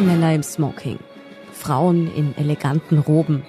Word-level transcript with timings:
Viele 0.00 0.12
Männer 0.12 0.34
im 0.34 0.42
Smoking, 0.42 0.98
Frauen 1.52 2.10
in 2.14 2.34
eleganten 2.38 3.00
Roben. 3.00 3.42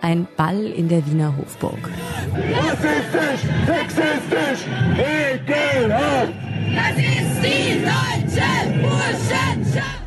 Ein 0.00 0.26
Ball 0.38 0.64
in 0.64 0.88
der 0.88 1.06
Wiener 1.06 1.36
Hofburg. 1.36 1.90
Rassistisch, 2.32 3.50
sexistisch, 3.66 4.66
ekelhaft! 4.96 6.32
Das 6.74 6.96
ist 6.96 7.42
die 7.42 7.84
deutsche 7.84 8.80
Burschenschaft! 8.80 10.02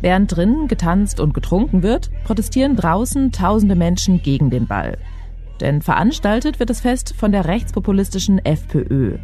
Während 0.00 0.36
drinnen 0.36 0.68
getanzt 0.68 1.18
und 1.18 1.34
getrunken 1.34 1.82
wird, 1.82 2.10
protestieren 2.22 2.76
draußen 2.76 3.32
tausende 3.32 3.74
Menschen 3.74 4.22
gegen 4.22 4.50
den 4.50 4.68
Ball. 4.68 4.98
Denn 5.60 5.82
veranstaltet 5.82 6.60
wird 6.60 6.70
das 6.70 6.82
Fest 6.82 7.12
von 7.18 7.32
der 7.32 7.46
rechtspopulistischen 7.46 8.38
FPÖ. 8.44 9.18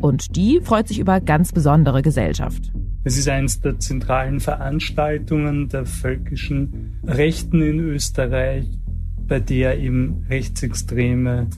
Und 0.00 0.36
die 0.36 0.60
freut 0.62 0.88
sich 0.88 0.98
über 0.98 1.20
ganz 1.20 1.52
besondere 1.52 2.02
Gesellschaft. 2.02 2.72
Es 3.04 3.18
ist 3.18 3.28
eines 3.28 3.60
der 3.60 3.78
zentralen 3.78 4.40
Veranstaltungen 4.40 5.68
der 5.68 5.84
völkischen 5.84 6.98
Rechten 7.04 7.60
in 7.60 7.78
Österreich, 7.78 8.66
bei 9.26 9.40
der 9.40 9.78
eben 9.78 10.24
Rechtsextreme 10.28 11.48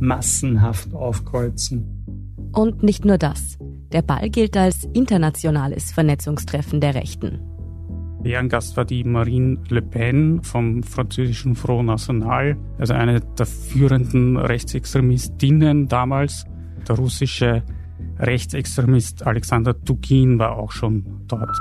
massenhaft 0.00 0.94
aufkreuzen. 0.94 2.50
Und 2.52 2.82
nicht 2.82 3.04
nur 3.04 3.18
das. 3.18 3.58
Der 3.92 4.02
Ball 4.02 4.30
gilt 4.30 4.56
als 4.56 4.84
internationales 4.92 5.92
Vernetzungstreffen 5.92 6.80
der 6.80 6.94
Rechten. 6.94 7.40
Ehrengast 8.24 8.76
war 8.76 8.86
die 8.86 9.04
Marine 9.04 9.58
Le 9.68 9.82
Pen 9.82 10.42
vom 10.42 10.82
französischen 10.82 11.54
Front 11.54 11.86
National, 11.86 12.56
also 12.78 12.94
eine 12.94 13.20
der 13.20 13.46
führenden 13.46 14.38
Rechtsextremistinnen 14.38 15.88
damals. 15.88 16.46
Der 16.88 16.96
russische 16.96 17.62
Rechtsextremist 18.18 19.26
Alexander 19.26 19.74
Dugin 19.74 20.38
war 20.38 20.56
auch 20.58 20.72
schon 20.72 21.24
dort. 21.26 21.56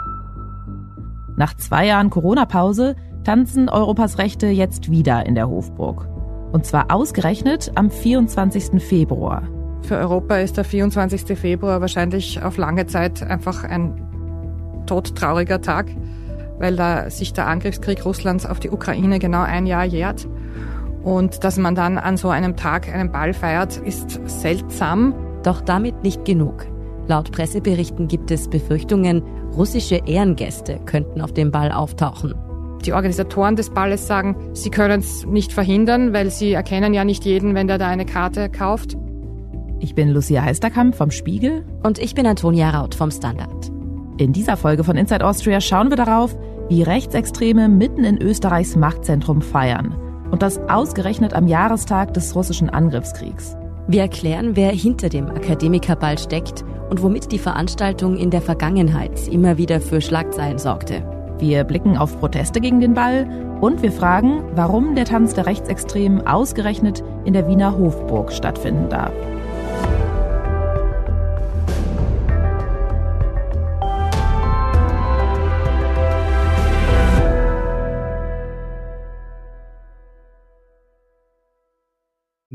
Nach 1.36 1.56
zwei 1.56 1.88
Jahren 1.88 2.10
Corona-Pause 2.10 2.96
tanzen 3.24 3.70
Europas 3.70 4.18
Rechte 4.18 4.48
jetzt 4.48 4.92
wieder 4.92 5.26
in 5.26 5.36
der 5.36 5.50
Hofburg. 5.50 6.08
Und 6.52 6.66
zwar 6.66 6.92
ausgerechnet 6.92 7.72
am 7.76 7.90
24. 7.90 8.82
Februar. 8.82 9.44
Für 9.82 9.98
Europa 9.98 10.38
ist 10.38 10.58
der 10.58 10.64
24. 10.64 11.38
Februar 11.38 11.82
wahrscheinlich 11.82 12.42
auf 12.42 12.58
lange 12.58 12.86
Zeit 12.86 13.24
einfach 13.24 13.64
ein 13.64 14.84
todtrauriger 14.86 15.62
Tag, 15.62 15.88
weil 16.60 16.76
da 16.76 17.10
sich 17.10 17.34
der 17.34 17.48
Angriffskrieg 17.48 18.06
Russlands 18.06 18.46
auf 18.46 18.60
die 18.60 18.70
Ukraine 18.70 19.20
genau 19.20 19.42
ein 19.42 19.66
Jahr 19.66 19.84
jährt. 19.84 20.28
Und 21.04 21.44
dass 21.44 21.58
man 21.58 21.76
dann 21.76 21.98
an 21.98 22.16
so 22.16 22.30
einem 22.30 22.56
Tag 22.56 22.88
einen 22.88 23.12
Ball 23.12 23.34
feiert, 23.34 23.78
ist 23.78 24.22
seltsam. 24.26 25.14
Doch 25.44 25.62
damit 25.62 26.04
nicht 26.04 26.26
genug. 26.26 26.66
Laut 27.08 27.32
Presseberichten 27.32 28.08
gibt 28.08 28.32
es 28.32 28.50
Befürchtungen, 28.50 29.24
russische 29.56 30.02
Ehrengäste 30.06 30.80
könnten 30.86 31.22
auf 31.22 31.34
dem 31.34 31.52
Ball 31.52 31.72
auftauchen. 31.72 32.34
Die 32.86 32.94
Organisatoren 32.94 33.56
des 33.56 33.70
Balles 33.70 34.08
sagen, 34.08 34.36
sie 34.54 34.70
können 34.70 35.00
es 35.00 35.26
nicht 35.26 35.54
verhindern, 35.54 36.14
weil 36.14 36.30
sie 36.30 36.54
erkennen 36.54 36.94
ja 36.94 37.06
nicht 37.06 37.24
jeden, 37.24 37.56
wenn 37.56 37.68
der 37.68 37.78
da 37.78 37.88
eine 37.88 38.06
Karte 38.06 38.50
kauft. 38.50 38.98
Ich 39.80 39.96
bin 39.96 40.10
Lucia 40.10 40.42
Heisterkamp 40.42 40.96
vom 40.96 41.12
Spiegel. 41.12 41.66
Und 41.84 42.00
ich 42.00 42.16
bin 42.16 42.26
Antonia 42.26 42.70
Raut 42.70 42.96
vom 42.96 43.12
Standard. 43.12 43.72
In 44.18 44.32
dieser 44.32 44.58
Folge 44.58 44.84
von 44.84 44.96
Inside 44.96 45.26
Austria 45.26 45.60
schauen 45.60 45.90
wir 45.90 45.98
darauf, 45.98 46.38
wie 46.70 46.84
Rechtsextreme 46.84 47.68
mitten 47.68 48.04
in 48.04 48.22
Österreichs 48.22 48.76
Machtzentrum 48.76 49.42
feiern. 49.42 49.96
Und 50.32 50.42
das 50.42 50.58
ausgerechnet 50.70 51.34
am 51.34 51.48
Jahrestag 51.48 52.14
des 52.14 52.36
russischen 52.36 52.70
Angriffskriegs. 52.70 53.58
Wir 53.86 54.02
erklären, 54.02 54.56
wer 54.56 54.72
hinter 54.72 55.10
dem 55.10 55.30
Akademikerball 55.30 56.18
steckt 56.18 56.64
und 56.90 57.04
womit 57.04 57.32
die 57.34 57.40
Veranstaltung 57.40 58.16
in 58.16 58.30
der 58.30 58.42
Vergangenheit 58.42 59.28
immer 59.28 59.58
wieder 59.58 59.82
für 59.82 60.00
Schlagzeilen 60.00 60.58
sorgte. 60.58 61.04
Wir 61.40 61.66
blicken 61.66 61.98
auf 61.98 62.18
Proteste 62.20 62.62
gegen 62.62 62.80
den 62.80 62.94
Ball 62.94 63.28
und 63.60 63.82
wir 63.82 63.92
fragen, 63.92 64.44
warum 64.56 64.96
der 64.96 65.06
Tanz 65.06 65.34
der 65.34 65.48
Rechtsextremen 65.48 66.26
ausgerechnet 66.26 67.04
in 67.26 67.34
der 67.34 67.48
Wiener 67.48 67.78
Hofburg 67.78 68.32
stattfinden 68.32 68.88
darf. 68.90 69.14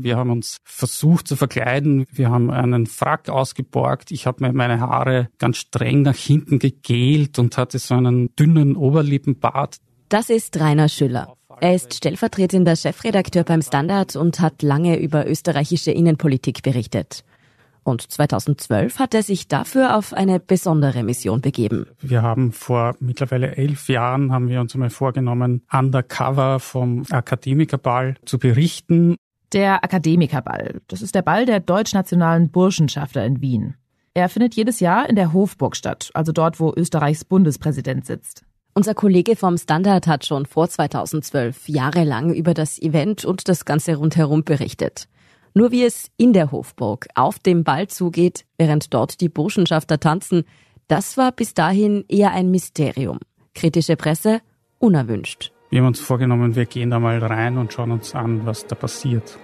Wir 0.01 0.15
haben 0.15 0.29
uns 0.29 0.57
versucht 0.63 1.27
zu 1.27 1.35
verkleiden. 1.35 2.05
Wir 2.11 2.29
haben 2.29 2.49
einen 2.51 2.87
Frack 2.87 3.27
ausgeborgt. 3.27 4.11
Ich 4.11 4.25
habe 4.25 4.45
mir 4.45 4.53
meine 4.53 4.79
Haare 4.79 5.29
ganz 5.37 5.57
streng 5.57 6.03
nach 6.03 6.15
hinten 6.15 6.57
gegelt 6.59 7.37
und 7.37 7.57
hatte 7.57 7.79
so 7.79 7.95
einen 7.95 8.33
dünnen 8.35 8.77
Oberlippenbart. 8.77 9.77
Das 10.07 10.29
ist 10.29 10.59
Rainer 10.59 10.87
Schüller. 10.87 11.35
Er 11.59 11.75
ist 11.75 11.93
stellvertretender 11.93 12.77
Chefredakteur 12.77 13.43
beim 13.43 13.61
Standard 13.61 14.15
und 14.15 14.39
hat 14.39 14.61
lange 14.61 14.97
über 14.97 15.27
österreichische 15.27 15.91
Innenpolitik 15.91 16.63
berichtet. 16.63 17.25
Und 17.83 18.09
2012 18.09 18.99
hat 18.99 19.13
er 19.13 19.23
sich 19.23 19.47
dafür 19.47 19.97
auf 19.97 20.13
eine 20.13 20.39
besondere 20.39 21.03
Mission 21.03 21.41
begeben. 21.41 21.87
Wir 21.99 22.21
haben 22.21 22.51
vor 22.51 22.95
mittlerweile 22.99 23.57
elf 23.57 23.89
Jahren 23.89 24.31
haben 24.31 24.47
wir 24.47 24.61
uns 24.61 24.73
einmal 24.73 24.89
vorgenommen, 24.89 25.63
undercover 25.71 26.59
vom 26.59 27.03
Akademikerball 27.09 28.15
zu 28.25 28.37
berichten. 28.39 29.15
Der 29.51 29.83
Akademikerball. 29.83 30.81
Das 30.87 31.01
ist 31.01 31.15
der 31.15 31.23
Ball 31.23 31.45
der 31.45 31.59
deutschnationalen 31.59 32.51
Burschenschafter 32.51 33.25
in 33.25 33.41
Wien. 33.41 33.75
Er 34.13 34.29
findet 34.29 34.53
jedes 34.55 34.79
Jahr 34.79 35.09
in 35.09 35.15
der 35.15 35.33
Hofburg 35.33 35.75
statt, 35.75 36.11
also 36.13 36.31
dort, 36.31 36.59
wo 36.59 36.73
Österreichs 36.75 37.25
Bundespräsident 37.25 38.05
sitzt. 38.05 38.43
Unser 38.75 38.93
Kollege 38.93 39.35
vom 39.35 39.57
Standard 39.57 40.07
hat 40.07 40.25
schon 40.25 40.45
vor 40.45 40.69
2012 40.69 41.67
jahrelang 41.67 42.33
über 42.33 42.53
das 42.53 42.79
Event 42.79 43.25
und 43.25 43.47
das 43.49 43.65
Ganze 43.65 43.95
rundherum 43.95 44.43
berichtet. 44.43 45.07
Nur 45.55 45.71
wie 45.71 45.83
es 45.83 46.11
in 46.17 46.33
der 46.33 46.51
Hofburg 46.51 47.07
auf 47.15 47.39
dem 47.39 47.63
Ball 47.63 47.87
zugeht, 47.87 48.45
während 48.57 48.93
dort 48.93 49.19
die 49.19 49.29
Burschenschafter 49.29 49.99
tanzen, 49.99 50.43
das 50.87 51.17
war 51.17 51.31
bis 51.31 51.53
dahin 51.55 52.05
eher 52.07 52.31
ein 52.31 52.51
Mysterium. 52.51 53.19
Kritische 53.55 53.95
Presse 53.95 54.41
unerwünscht. 54.77 55.51
Wir 55.69 55.81
haben 55.81 55.87
uns 55.87 55.99
vorgenommen, 55.99 56.55
wir 56.55 56.65
gehen 56.65 56.89
da 56.89 56.99
mal 56.99 57.19
rein 57.19 57.57
und 57.57 57.71
schauen 57.71 57.91
uns 57.91 58.15
an, 58.15 58.45
was 58.45 58.65
da 58.65 58.75
passiert. 58.75 59.37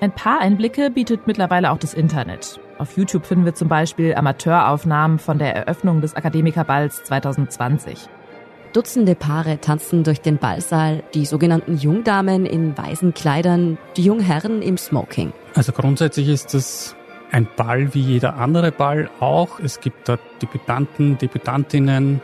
Ein 0.00 0.10
paar 0.10 0.40
Einblicke 0.40 0.90
bietet 0.90 1.28
mittlerweile 1.28 1.70
auch 1.70 1.78
das 1.78 1.94
Internet. 1.94 2.58
Auf 2.78 2.96
YouTube 2.96 3.24
finden 3.24 3.44
wir 3.44 3.54
zum 3.54 3.68
Beispiel 3.68 4.14
Amateuraufnahmen 4.14 5.20
von 5.20 5.38
der 5.38 5.54
Eröffnung 5.54 6.00
des 6.00 6.14
Akademikerballs 6.14 7.04
2020. 7.04 8.08
Dutzende 8.72 9.14
Paare 9.14 9.60
tanzen 9.60 10.02
durch 10.02 10.20
den 10.20 10.36
Ballsaal, 10.36 11.04
die 11.14 11.24
sogenannten 11.24 11.78
Jungdamen 11.78 12.44
in 12.44 12.76
weißen 12.76 13.14
Kleidern, 13.14 13.78
die 13.96 14.02
Jungherren 14.02 14.62
im 14.62 14.76
Smoking. 14.76 15.32
Also 15.54 15.72
grundsätzlich 15.72 16.28
ist 16.28 16.54
es 16.54 16.96
ein 17.30 17.46
Ball 17.56 17.94
wie 17.94 18.00
jeder 18.00 18.36
andere 18.36 18.72
Ball 18.72 19.08
auch. 19.20 19.60
Es 19.60 19.80
gibt 19.80 20.08
dort 20.08 20.20
Debütanten, 20.42 21.16
Debütantinnen, 21.18 22.20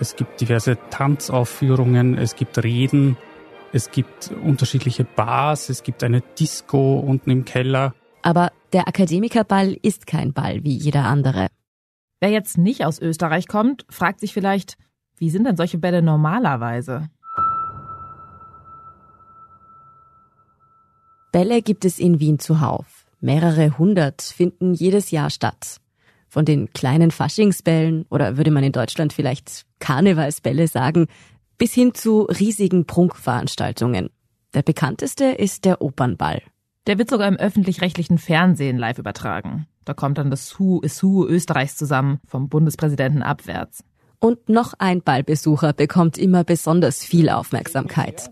es 0.00 0.16
gibt 0.16 0.40
diverse 0.40 0.78
Tanzaufführungen, 0.90 2.18
es 2.18 2.36
gibt 2.36 2.62
Reden, 2.62 3.16
es 3.72 3.90
gibt 3.90 4.30
unterschiedliche 4.44 5.04
Bars, 5.04 5.68
es 5.68 5.82
gibt 5.82 6.02
eine 6.04 6.20
Disco 6.38 6.98
unten 6.98 7.30
im 7.30 7.44
Keller. 7.44 7.94
Aber 8.22 8.52
der 8.72 8.88
Akademikerball 8.88 9.76
ist 9.82 10.06
kein 10.06 10.32
Ball 10.32 10.62
wie 10.64 10.76
jeder 10.76 11.04
andere. 11.04 11.48
Wer 12.20 12.30
jetzt 12.30 12.58
nicht 12.58 12.84
aus 12.84 13.00
Österreich 13.00 13.48
kommt, 13.48 13.84
fragt 13.90 14.20
sich 14.20 14.32
vielleicht, 14.32 14.76
wie 15.16 15.30
sind 15.30 15.44
denn 15.44 15.56
solche 15.56 15.78
Bälle 15.78 16.02
normalerweise? 16.02 17.08
Bälle 21.32 21.62
gibt 21.62 21.84
es 21.84 21.98
in 21.98 22.20
Wien 22.20 22.38
zuhauf. 22.38 23.06
Mehrere 23.20 23.78
hundert 23.78 24.20
finden 24.22 24.74
jedes 24.74 25.10
Jahr 25.10 25.30
statt. 25.30 25.81
Von 26.32 26.46
den 26.46 26.72
kleinen 26.72 27.10
Faschingsbällen 27.10 28.06
oder 28.08 28.38
würde 28.38 28.50
man 28.50 28.64
in 28.64 28.72
Deutschland 28.72 29.12
vielleicht 29.12 29.66
Karnevalsbälle 29.80 30.66
sagen, 30.66 31.08
bis 31.58 31.74
hin 31.74 31.92
zu 31.92 32.22
riesigen 32.22 32.86
Prunkveranstaltungen. 32.86 34.08
Der 34.54 34.62
bekannteste 34.62 35.26
ist 35.26 35.66
der 35.66 35.82
Opernball. 35.82 36.40
Der 36.86 36.96
wird 36.96 37.10
sogar 37.10 37.28
im 37.28 37.36
öffentlich-rechtlichen 37.36 38.16
Fernsehen 38.16 38.78
live 38.78 38.98
übertragen. 38.98 39.66
Da 39.84 39.92
kommt 39.92 40.16
dann 40.16 40.30
das 40.30 40.58
Hu 40.58 40.80
is 40.80 41.02
Hu 41.02 41.26
Österreichs 41.26 41.76
zusammen, 41.76 42.18
vom 42.26 42.48
Bundespräsidenten 42.48 43.22
abwärts. 43.22 43.84
Und 44.18 44.48
noch 44.48 44.72
ein 44.78 45.02
Ballbesucher 45.02 45.74
bekommt 45.74 46.16
immer 46.16 46.44
besonders 46.44 47.04
viel 47.04 47.28
Aufmerksamkeit. 47.28 48.30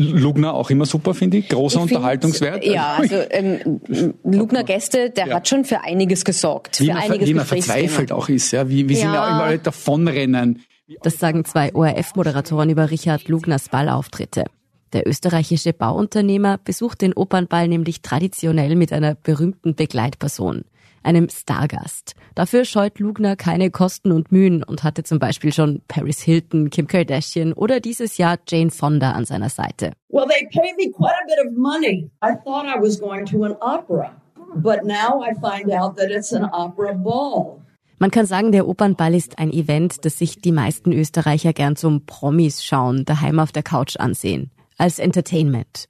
Lugner 0.00 0.54
auch 0.54 0.70
immer 0.70 0.86
super, 0.86 1.14
finde 1.14 1.38
ich. 1.38 1.48
Großer 1.48 1.78
ich 1.78 1.82
Unterhaltungswert. 1.82 2.64
Ja, 2.64 2.96
also 2.98 3.16
ähm, 3.30 3.80
Lugner 4.24 4.64
Gäste, 4.64 5.10
der 5.10 5.28
ja. 5.28 5.36
hat 5.36 5.48
schon 5.48 5.64
für 5.64 5.82
einiges 5.82 6.24
gesorgt. 6.24 6.80
Wie 6.80 6.86
für 6.86 6.92
man, 6.94 7.02
einiges 7.02 7.28
wie 7.28 7.34
man 7.34 7.46
verzweifelt 7.46 8.12
auch 8.12 8.28
ist, 8.28 8.52
ja. 8.52 8.68
Wie, 8.68 8.88
wie 8.88 8.94
ja. 8.94 9.00
sie 9.00 9.06
immer 9.06 9.20
alle 9.20 9.58
davonrennen. 9.58 10.62
Das 11.02 11.18
sagen 11.18 11.44
zwei 11.44 11.74
ORF-Moderatoren 11.74 12.70
über 12.70 12.90
Richard 12.90 13.28
Lugners 13.28 13.68
Ballauftritte. 13.68 14.44
Der 14.92 15.06
österreichische 15.06 15.72
Bauunternehmer 15.72 16.58
besucht 16.58 17.00
den 17.02 17.12
Opernball 17.12 17.68
nämlich 17.68 18.02
traditionell 18.02 18.74
mit 18.74 18.92
einer 18.92 19.14
berühmten 19.14 19.76
Begleitperson. 19.76 20.64
Einem 21.02 21.28
Stargast. 21.28 22.14
Dafür 22.34 22.64
scheut 22.64 22.98
Lugner 22.98 23.36
keine 23.36 23.70
Kosten 23.70 24.12
und 24.12 24.32
Mühen 24.32 24.62
und 24.62 24.84
hatte 24.84 25.02
zum 25.02 25.18
Beispiel 25.18 25.52
schon 25.52 25.82
Paris 25.88 26.20
Hilton, 26.20 26.70
Kim 26.70 26.86
Kardashian 26.86 27.52
oder 27.52 27.80
dieses 27.80 28.18
Jahr 28.18 28.38
Jane 28.48 28.70
Fonda 28.70 29.12
an 29.12 29.24
seiner 29.24 29.48
Seite. 29.48 29.92
Well, 30.08 30.26
they 30.26 30.46
pay 30.48 30.72
me 30.76 30.92
quite 30.92 31.14
a 31.22 31.26
bit 31.26 31.46
of 31.46 31.56
money. 31.56 32.10
I 32.22 32.34
thought 32.44 32.66
I 32.66 32.80
was 32.80 33.00
going 33.00 33.26
to 33.26 33.44
an 33.44 33.56
opera, 33.60 34.10
but 34.56 34.84
now 34.84 35.22
I 35.22 35.34
find 35.34 35.72
out 35.72 35.96
that 35.96 36.10
it's 36.10 36.32
an 36.32 36.44
opera 36.52 36.92
ball. 36.92 37.60
Man 38.02 38.10
kann 38.10 38.24
sagen, 38.24 38.50
der 38.50 38.66
Opernball 38.66 39.14
ist 39.14 39.38
ein 39.38 39.52
Event, 39.52 40.06
das 40.06 40.18
sich 40.18 40.40
die 40.40 40.52
meisten 40.52 40.90
Österreicher 40.90 41.52
gern 41.52 41.76
zum 41.76 42.06
Promis 42.06 42.64
schauen, 42.64 43.04
daheim 43.04 43.38
auf 43.38 43.52
der 43.52 43.62
Couch 43.62 43.96
ansehen. 43.98 44.50
Als 44.78 44.98
Entertainment. 44.98 45.86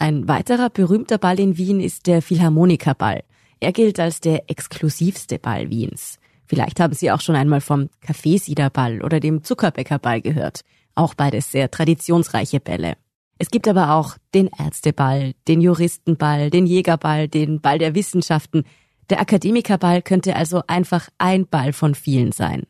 Ein 0.00 0.26
weiterer 0.26 0.68
berühmter 0.68 1.16
Ball 1.16 1.38
in 1.38 1.56
Wien 1.56 1.78
ist 1.78 2.08
der 2.08 2.22
Philharmonikerball. 2.22 3.22
Er 3.60 3.72
gilt 3.72 3.98
als 3.98 4.20
der 4.20 4.48
exklusivste 4.48 5.38
Ball 5.38 5.70
Wiens. 5.70 6.18
Vielleicht 6.46 6.80
haben 6.80 6.94
Sie 6.94 7.10
auch 7.10 7.20
schon 7.20 7.36
einmal 7.36 7.60
vom 7.60 7.90
Kaffeesiederball 8.00 9.02
oder 9.02 9.20
dem 9.20 9.44
Zuckerbäckerball 9.44 10.20
gehört. 10.20 10.62
Auch 10.94 11.14
beides 11.14 11.52
sehr 11.52 11.70
traditionsreiche 11.70 12.60
Bälle. 12.60 12.96
Es 13.38 13.50
gibt 13.50 13.68
aber 13.68 13.94
auch 13.94 14.16
den 14.34 14.48
Ärzteball, 14.58 15.34
den 15.46 15.60
Juristenball, 15.60 16.50
den 16.50 16.66
Jägerball, 16.66 17.28
den 17.28 17.60
Ball 17.60 17.78
der 17.78 17.94
Wissenschaften. 17.94 18.64
Der 19.10 19.20
Akademikerball 19.20 20.02
könnte 20.02 20.34
also 20.34 20.62
einfach 20.66 21.08
ein 21.18 21.46
Ball 21.46 21.72
von 21.72 21.94
vielen 21.94 22.32
sein. 22.32 22.64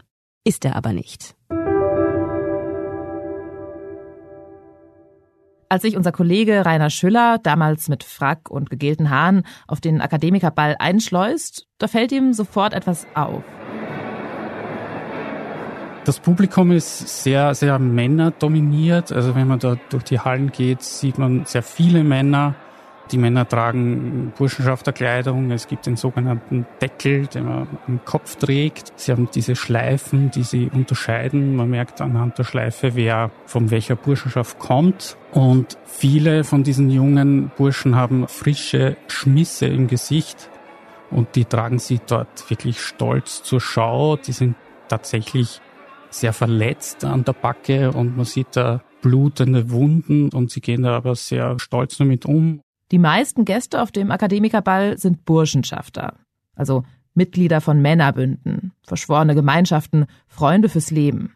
Ist 0.44 0.64
er 0.64 0.76
aber 0.76 0.92
nicht. 0.92 1.34
Als 5.70 5.82
sich 5.82 5.98
unser 5.98 6.12
Kollege 6.12 6.64
Rainer 6.64 6.88
Schüller 6.88 7.38
damals 7.42 7.90
mit 7.90 8.02
Frack 8.02 8.50
und 8.50 8.70
gegelten 8.70 9.10
Haaren 9.10 9.42
auf 9.66 9.82
den 9.82 10.00
Akademikerball 10.00 10.76
einschleust, 10.78 11.66
da 11.76 11.88
fällt 11.88 12.10
ihm 12.10 12.32
sofort 12.32 12.72
etwas 12.72 13.06
auf. 13.14 13.42
Das 16.06 16.20
Publikum 16.20 16.70
ist 16.70 17.22
sehr, 17.22 17.54
sehr 17.54 17.78
männerdominiert. 17.78 19.12
Also 19.12 19.34
wenn 19.34 19.46
man 19.46 19.58
da 19.58 19.76
durch 19.90 20.04
die 20.04 20.18
Hallen 20.18 20.52
geht, 20.52 20.80
sieht 20.80 21.18
man 21.18 21.44
sehr 21.44 21.62
viele 21.62 22.02
Männer. 22.02 22.54
Die 23.10 23.18
Männer 23.18 23.48
tragen 23.48 24.32
Burschenschafterkleidung. 24.36 25.50
Es 25.50 25.66
gibt 25.66 25.86
den 25.86 25.96
sogenannten 25.96 26.66
Deckel, 26.80 27.26
den 27.26 27.46
man 27.46 27.68
am 27.86 28.04
Kopf 28.04 28.36
trägt. 28.36 28.92
Sie 28.96 29.12
haben 29.12 29.28
diese 29.34 29.56
Schleifen, 29.56 30.30
die 30.30 30.42
sie 30.42 30.70
unterscheiden. 30.72 31.56
Man 31.56 31.70
merkt 31.70 32.00
anhand 32.00 32.38
der 32.38 32.44
Schleife, 32.44 32.94
wer 32.94 33.30
von 33.46 33.70
welcher 33.70 33.96
Burschenschaft 33.96 34.58
kommt. 34.58 35.16
Und 35.32 35.78
viele 35.86 36.44
von 36.44 36.64
diesen 36.64 36.90
jungen 36.90 37.50
Burschen 37.56 37.96
haben 37.96 38.28
frische 38.28 38.96
Schmisse 39.06 39.66
im 39.66 39.86
Gesicht. 39.86 40.50
Und 41.10 41.34
die 41.34 41.46
tragen 41.46 41.78
sie 41.78 42.00
dort 42.06 42.50
wirklich 42.50 42.80
stolz 42.80 43.42
zur 43.42 43.60
Schau. 43.60 44.16
Die 44.16 44.32
sind 44.32 44.54
tatsächlich 44.88 45.62
sehr 46.10 46.32
verletzt 46.32 47.04
an 47.04 47.24
der 47.24 47.32
Backe 47.32 47.92
und 47.92 48.16
man 48.16 48.26
sieht 48.26 48.48
da 48.56 48.82
blutende 49.00 49.70
Wunden 49.70 50.30
und 50.30 50.50
sie 50.50 50.60
gehen 50.60 50.82
da 50.82 50.96
aber 50.96 51.14
sehr 51.14 51.58
stolz 51.58 51.98
damit 51.98 52.26
um. 52.26 52.62
Die 52.90 52.98
meisten 52.98 53.44
Gäste 53.44 53.82
auf 53.82 53.92
dem 53.92 54.10
Akademikerball 54.10 54.96
sind 54.98 55.24
Burschenschafter, 55.24 56.14
also 56.56 56.84
Mitglieder 57.14 57.60
von 57.60 57.82
Männerbünden, 57.82 58.72
verschworene 58.82 59.34
Gemeinschaften, 59.34 60.06
Freunde 60.26 60.68
fürs 60.68 60.90
Leben. 60.90 61.34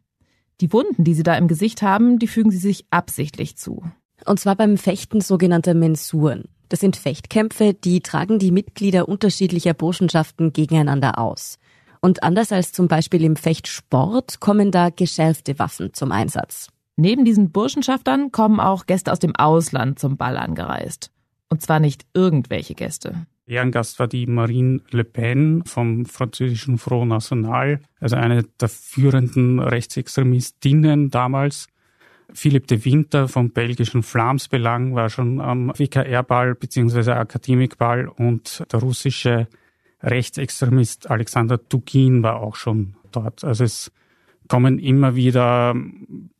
Die 0.61 0.73
Wunden, 0.73 1.05
die 1.05 1.15
sie 1.15 1.25
da 1.25 1.37
im 1.37 1.49
Gesicht 1.49 1.83
haben, 1.83 2.19
die 2.19 2.29
fügen 2.29 2.51
sie 2.51 2.59
sich 2.59 2.87
absichtlich 2.91 3.57
zu. 3.57 3.83
Und 4.25 4.41
zwar 4.41 4.57
beim 4.57 4.79
Fechten 4.79 5.21
sogenannter 5.21 5.75
Mensuren. 5.75 6.45
Das 6.69 6.81
sind 6.81 6.97
Fechtkämpfe, 6.97 7.75
die 7.75 8.01
tragen 8.01 8.39
die 8.39 8.51
Mitglieder 8.51 9.09
unterschiedlicher 9.09 9.75
Burschenschaften 9.75 10.53
gegeneinander 10.53 11.19
aus. 11.19 11.59
Und 12.01 12.23
anders 12.23 12.51
als 12.51 12.73
zum 12.73 12.89
Beispiel 12.89 13.23
im 13.25 13.37
Fechtsport 13.37 14.41
kommen 14.41 14.71
da 14.71 14.91
geschärfte 14.91 15.59
Waffen 15.59 15.93
zum 15.93 16.13
Einsatz. 16.13 16.69
Neben 16.97 17.25
diesen 17.25 17.53
Burschenschaftern 17.53 18.33
kommen 18.33 18.59
auch 18.59 18.87
Gäste 18.87 19.13
aus 19.13 19.19
dem 19.19 19.37
Ausland 19.37 19.99
zum 19.99 20.17
Ball 20.17 20.37
angereist. 20.37 21.12
Und 21.53 21.61
zwar 21.61 21.81
nicht 21.81 22.07
irgendwelche 22.15 22.75
Gäste. 22.75 23.27
Ehrengast 23.45 23.99
war 23.99 24.09
die 24.09 24.27
Marine 24.27 24.81
Le 24.91 25.05
Pen 25.05 25.63
vom 25.67 26.07
französischen 26.07 26.79
Front 26.79 27.11
National, 27.11 27.81
also 28.01 28.17
eine 28.17 28.45
der 28.45 28.71
führenden 28.71 29.59
Rechtsextremistinnen 29.59 31.11
damals. 31.11 31.67
Philipp 32.33 32.69
de 32.69 32.87
Winter 32.87 33.29
vom 33.29 33.51
belgischen 33.51 34.03
Flamsbelang 34.03 34.95
war 34.95 35.11
schon 35.11 35.43
am 35.43 35.75
WKR-Ball 35.77 36.55
bzw. 36.55 37.11
Akademikball 37.11 38.09
und 38.09 38.65
der 38.73 38.81
russische 38.81 39.47
Rechtsextremist 40.01 41.11
Alexander 41.11 41.59
Dugin 41.59 42.23
war 42.23 42.41
auch 42.41 42.57
schon 42.57 42.97
dort. 43.11 43.45
Also 43.45 43.65
es 43.65 43.93
kommen 44.49 44.79
immer 44.79 45.17
wieder 45.17 45.77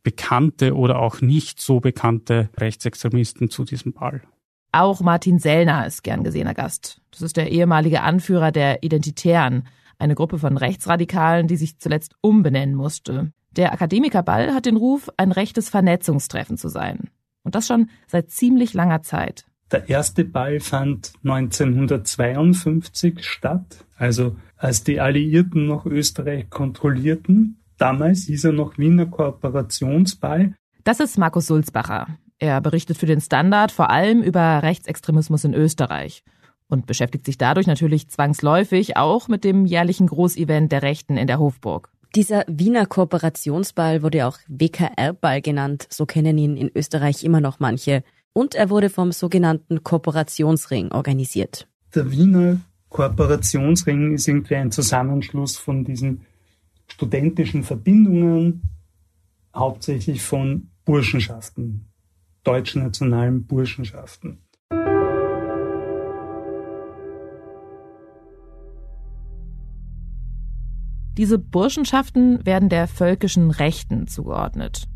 bekannte 0.01 0.75
oder 0.75 0.97
auch 0.97 1.21
nicht 1.21 1.61
so 1.61 1.81
bekannte 1.81 2.49
Rechtsextremisten 2.57 3.51
zu 3.51 3.63
diesem 3.63 3.93
Ball. 3.93 4.23
Auch 4.75 5.01
Martin 5.01 5.37
Sellner 5.37 5.85
ist 5.85 6.03
gern 6.03 6.23
gesehener 6.23 6.55
Gast. 6.55 6.99
Das 7.11 7.21
ist 7.21 7.37
der 7.37 7.51
ehemalige 7.51 8.01
Anführer 8.01 8.51
der 8.51 8.81
Identitären, 8.81 9.67
eine 9.99 10.15
Gruppe 10.15 10.39
von 10.39 10.57
Rechtsradikalen, 10.57 11.47
die 11.47 11.57
sich 11.57 11.77
zuletzt 11.77 12.15
umbenennen 12.21 12.73
musste. 12.73 13.31
Der 13.51 13.71
Akademikerball 13.71 14.51
hat 14.51 14.65
den 14.65 14.75
Ruf, 14.75 15.11
ein 15.15 15.31
rechtes 15.31 15.69
Vernetzungstreffen 15.69 16.57
zu 16.57 16.69
sein. 16.69 17.11
Und 17.43 17.53
das 17.53 17.67
schon 17.67 17.91
seit 18.07 18.31
ziemlich 18.31 18.73
langer 18.73 19.03
Zeit. 19.03 19.45
Der 19.71 19.89
erste 19.89 20.25
Ball 20.25 20.59
fand 20.59 21.13
1952 21.23 23.23
statt, 23.23 23.85
also 23.95 24.37
als 24.57 24.83
die 24.83 24.99
Alliierten 24.99 25.67
noch 25.67 25.85
Österreich 25.85 26.49
kontrollierten. 26.49 27.59
Damals 27.77 28.23
hieß 28.23 28.45
er 28.45 28.53
noch 28.53 28.79
Wiener 28.79 29.05
Kooperationsball. 29.05 30.55
Das 30.83 30.99
ist 30.99 31.19
Markus 31.19 31.45
Sulzbacher. 31.45 32.07
Er 32.39 32.61
berichtet 32.61 32.97
für 32.97 33.05
den 33.05 33.21
Standard 33.21 33.71
vor 33.71 33.89
allem 33.89 34.21
über 34.21 34.63
Rechtsextremismus 34.63 35.43
in 35.43 35.53
Österreich 35.53 36.23
und 36.67 36.85
beschäftigt 36.85 37.25
sich 37.25 37.37
dadurch 37.37 37.67
natürlich 37.67 38.09
zwangsläufig 38.09 38.97
auch 38.97 39.27
mit 39.27 39.43
dem 39.43 39.65
jährlichen 39.65 40.07
Großevent 40.07 40.71
der 40.71 40.81
Rechten 40.81 41.17
in 41.17 41.27
der 41.27 41.39
Hofburg. 41.39 41.89
Dieser 42.15 42.43
Wiener 42.47 42.85
Kooperationsball 42.85 44.03
wurde 44.03 44.27
auch 44.27 44.37
WKR-Ball 44.47 45.41
genannt, 45.41 45.87
so 45.89 46.05
kennen 46.05 46.37
ihn 46.37 46.57
in 46.57 46.71
Österreich 46.75 47.23
immer 47.23 47.41
noch 47.41 47.59
manche. 47.59 48.03
Und 48.33 48.55
er 48.55 48.69
wurde 48.69 48.89
vom 48.89 49.11
sogenannten 49.11 49.83
Kooperationsring 49.83 50.91
organisiert. 50.91 51.67
Der 51.95 52.11
Wiener 52.11 52.59
Kooperationsring 52.89 54.13
ist 54.13 54.27
irgendwie 54.27 54.55
ein 54.55 54.71
Zusammenschluss 54.71 55.57
von 55.57 55.83
diesen 55.83 56.21
studentischen 56.87 57.63
Verbindungen, 57.63 58.61
hauptsächlich 59.55 60.21
von 60.21 60.69
Burschenschaften, 60.85 61.87
deutschnationalen 62.43 63.45
Burschenschaften. 63.45 64.39
Diese 71.17 71.37
Burschenschaften 71.37 72.43
werden 72.43 72.69
der 72.69 72.87
völkischen 72.87 73.51
Rechten 73.51 74.07
zugeordnet. 74.07 74.87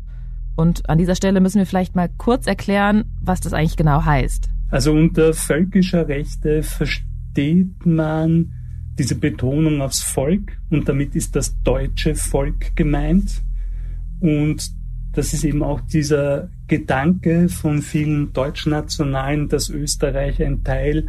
Und 0.56 0.88
an 0.90 0.98
dieser 0.98 1.14
Stelle 1.14 1.40
müssen 1.40 1.58
wir 1.58 1.66
vielleicht 1.66 1.94
mal 1.94 2.08
kurz 2.18 2.48
erklären, 2.48 3.04
was 3.20 3.40
das 3.40 3.52
eigentlich 3.52 3.76
genau 3.76 4.04
heißt. 4.04 4.48
Also 4.70 4.92
unter 4.92 5.32
völkischer 5.32 6.08
Rechte 6.08 6.64
versteht 6.64 7.86
man 7.86 8.52
diese 8.98 9.14
Betonung 9.14 9.80
aufs 9.80 10.02
Volk 10.02 10.58
und 10.70 10.88
damit 10.88 11.14
ist 11.14 11.36
das 11.36 11.62
deutsche 11.62 12.16
Volk 12.16 12.74
gemeint. 12.74 13.42
Und 14.18 14.72
das 15.12 15.32
ist 15.32 15.44
eben 15.44 15.62
auch 15.62 15.80
dieser 15.80 16.50
Gedanke 16.66 17.48
von 17.48 17.82
vielen 17.82 18.32
Deutschnationalen, 18.32 19.48
dass 19.48 19.68
Österreich 19.68 20.42
ein 20.42 20.62
Teil 20.64 21.08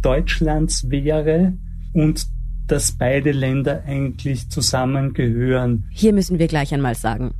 Deutschlands 0.00 0.90
wäre 0.90 1.52
und 1.92 2.26
dass 2.66 2.92
beide 2.92 3.32
Länder 3.32 3.82
eigentlich 3.86 4.48
zusammengehören. 4.48 5.84
Hier 5.90 6.12
müssen 6.12 6.38
wir 6.38 6.46
gleich 6.46 6.72
einmal 6.72 6.94
sagen, 6.94 7.34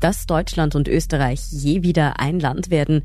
dass 0.00 0.26
Deutschland 0.26 0.74
und 0.74 0.88
Österreich 0.88 1.40
je 1.50 1.82
wieder 1.82 2.20
ein 2.20 2.40
Land 2.40 2.70
werden, 2.70 3.02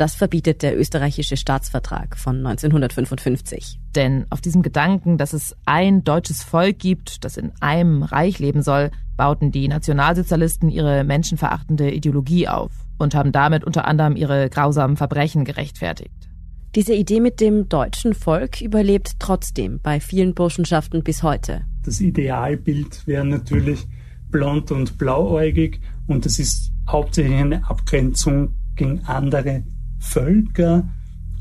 das 0.00 0.14
verbietet 0.14 0.62
der 0.62 0.78
österreichische 0.78 1.36
Staatsvertrag 1.36 2.16
von 2.16 2.38
1955. 2.38 3.78
Denn 3.94 4.24
auf 4.30 4.40
diesem 4.40 4.62
Gedanken, 4.62 5.18
dass 5.18 5.34
es 5.34 5.54
ein 5.66 6.04
deutsches 6.04 6.42
Volk 6.42 6.78
gibt, 6.78 7.22
das 7.22 7.36
in 7.36 7.52
einem 7.60 8.02
Reich 8.02 8.38
leben 8.38 8.62
soll, 8.62 8.90
bauten 9.18 9.52
die 9.52 9.68
Nationalsozialisten 9.68 10.70
ihre 10.70 11.04
menschenverachtende 11.04 11.90
Ideologie 11.90 12.48
auf 12.48 12.70
und 12.96 13.14
haben 13.14 13.30
damit 13.30 13.62
unter 13.62 13.86
anderem 13.86 14.16
ihre 14.16 14.48
grausamen 14.48 14.96
Verbrechen 14.96 15.44
gerechtfertigt. 15.44 16.30
Diese 16.74 16.94
Idee 16.94 17.20
mit 17.20 17.40
dem 17.40 17.68
deutschen 17.68 18.14
Volk 18.14 18.62
überlebt 18.62 19.16
trotzdem 19.18 19.80
bei 19.82 20.00
vielen 20.00 20.34
Burschenschaften 20.34 21.04
bis 21.04 21.22
heute. 21.22 21.66
Das 21.84 22.00
Idealbild 22.00 23.06
wäre 23.06 23.26
natürlich 23.26 23.86
blond 24.30 24.70
und 24.70 24.96
blauäugig 24.96 25.80
und 26.06 26.24
es 26.24 26.38
ist 26.38 26.72
hauptsächlich 26.88 27.36
eine 27.36 27.68
Abgrenzung 27.68 28.54
gegen 28.76 29.00
andere 29.00 29.64
Völker 30.00 30.88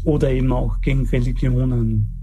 oder 0.03 0.29
eben 0.29 0.51
auch 0.51 0.81
gegen 0.81 1.07
Religionen. 1.07 2.15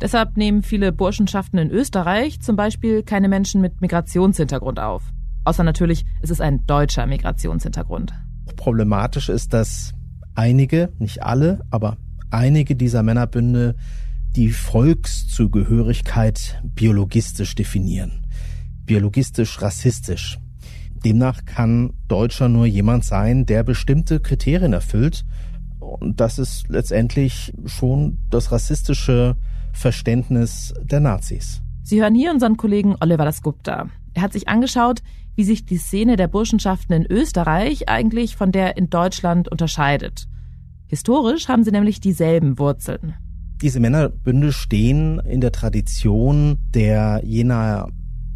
Deshalb 0.00 0.36
nehmen 0.36 0.62
viele 0.62 0.92
Burschenschaften 0.92 1.58
in 1.58 1.70
Österreich 1.70 2.40
zum 2.40 2.56
Beispiel 2.56 3.02
keine 3.02 3.28
Menschen 3.28 3.60
mit 3.60 3.80
Migrationshintergrund 3.80 4.78
auf. 4.78 5.02
Außer 5.44 5.64
natürlich, 5.64 6.04
es 6.20 6.30
ist 6.30 6.40
ein 6.40 6.66
deutscher 6.66 7.06
Migrationshintergrund. 7.06 8.12
Problematisch 8.56 9.28
ist, 9.28 9.54
dass 9.54 9.92
einige, 10.34 10.92
nicht 10.98 11.22
alle, 11.22 11.60
aber 11.70 11.96
einige 12.30 12.76
dieser 12.76 13.02
Männerbünde 13.02 13.76
die 14.36 14.50
Volkszugehörigkeit 14.50 16.60
biologistisch 16.64 17.54
definieren. 17.54 18.26
Biologistisch 18.84 19.62
rassistisch. 19.62 20.38
Demnach 21.04 21.44
kann 21.44 21.92
Deutscher 22.08 22.48
nur 22.48 22.66
jemand 22.66 23.04
sein, 23.04 23.46
der 23.46 23.62
bestimmte 23.62 24.20
Kriterien 24.20 24.72
erfüllt. 24.72 25.24
Und 25.84 26.20
das 26.20 26.38
ist 26.38 26.68
letztendlich 26.68 27.52
schon 27.66 28.18
das 28.30 28.50
rassistische 28.52 29.36
Verständnis 29.72 30.72
der 30.82 31.00
Nazis. 31.00 31.60
Sie 31.82 32.00
hören 32.00 32.14
hier 32.14 32.30
unseren 32.30 32.56
Kollegen 32.56 32.96
Oliver 33.00 33.24
Dasgupta. 33.24 33.88
Er 34.14 34.22
hat 34.22 34.32
sich 34.32 34.48
angeschaut, 34.48 35.02
wie 35.36 35.44
sich 35.44 35.66
die 35.66 35.76
Szene 35.76 36.16
der 36.16 36.28
Burschenschaften 36.28 36.94
in 36.94 37.06
Österreich 37.10 37.88
eigentlich 37.88 38.36
von 38.36 38.52
der 38.52 38.76
in 38.76 38.88
Deutschland 38.88 39.48
unterscheidet. 39.48 40.26
Historisch 40.86 41.48
haben 41.48 41.64
sie 41.64 41.72
nämlich 41.72 42.00
dieselben 42.00 42.58
Wurzeln. 42.58 43.14
Diese 43.60 43.80
Männerbünde 43.80 44.52
stehen 44.52 45.20
in 45.20 45.40
der 45.40 45.52
Tradition 45.52 46.56
der 46.74 47.22
jener 47.24 47.88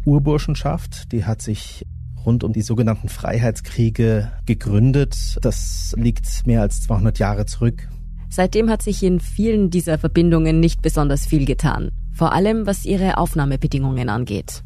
Urburschenschaft. 0.05 1.11
Die 1.11 1.25
hat 1.25 1.41
sich 1.41 1.85
rund 2.25 2.43
um 2.43 2.53
die 2.53 2.61
sogenannten 2.61 3.09
Freiheitskriege 3.09 4.31
gegründet. 4.45 5.37
Das 5.41 5.93
liegt 5.97 6.45
mehr 6.45 6.61
als 6.61 6.81
200 6.81 7.19
Jahre 7.19 7.45
zurück. 7.45 7.87
Seitdem 8.29 8.69
hat 8.69 8.81
sich 8.81 9.01
in 9.03 9.19
vielen 9.19 9.69
dieser 9.69 9.97
Verbindungen 9.97 10.59
nicht 10.59 10.81
besonders 10.81 11.25
viel 11.25 11.45
getan. 11.45 11.89
Vor 12.13 12.33
allem 12.33 12.67
was 12.67 12.85
ihre 12.85 13.17
Aufnahmebedingungen 13.17 14.09
angeht. 14.09 14.63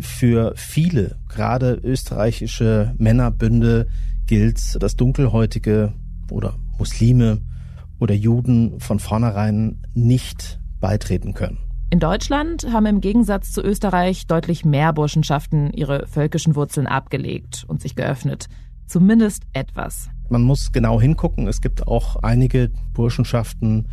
Für 0.00 0.52
viele, 0.56 1.16
gerade 1.28 1.74
österreichische 1.84 2.94
Männerbünde, 2.98 3.86
gilt 4.26 4.82
das 4.82 4.96
Dunkelhäutige 4.96 5.92
oder 6.30 6.54
Muslime 6.78 7.40
oder 8.00 8.14
Juden 8.14 8.80
von 8.80 8.98
vornherein 8.98 9.78
nicht 9.94 10.58
beitreten 10.80 11.34
können. 11.34 11.58
In 11.94 12.00
Deutschland 12.00 12.66
haben 12.72 12.86
im 12.86 13.00
Gegensatz 13.00 13.52
zu 13.52 13.62
Österreich 13.62 14.26
deutlich 14.26 14.64
mehr 14.64 14.92
Burschenschaften 14.92 15.72
ihre 15.72 16.08
völkischen 16.08 16.56
Wurzeln 16.56 16.88
abgelegt 16.88 17.64
und 17.68 17.80
sich 17.82 17.94
geöffnet. 17.94 18.48
Zumindest 18.88 19.44
etwas. 19.52 20.10
Man 20.28 20.42
muss 20.42 20.72
genau 20.72 21.00
hingucken. 21.00 21.46
Es 21.46 21.60
gibt 21.60 21.86
auch 21.86 22.16
einige 22.16 22.72
Burschenschaften, 22.94 23.86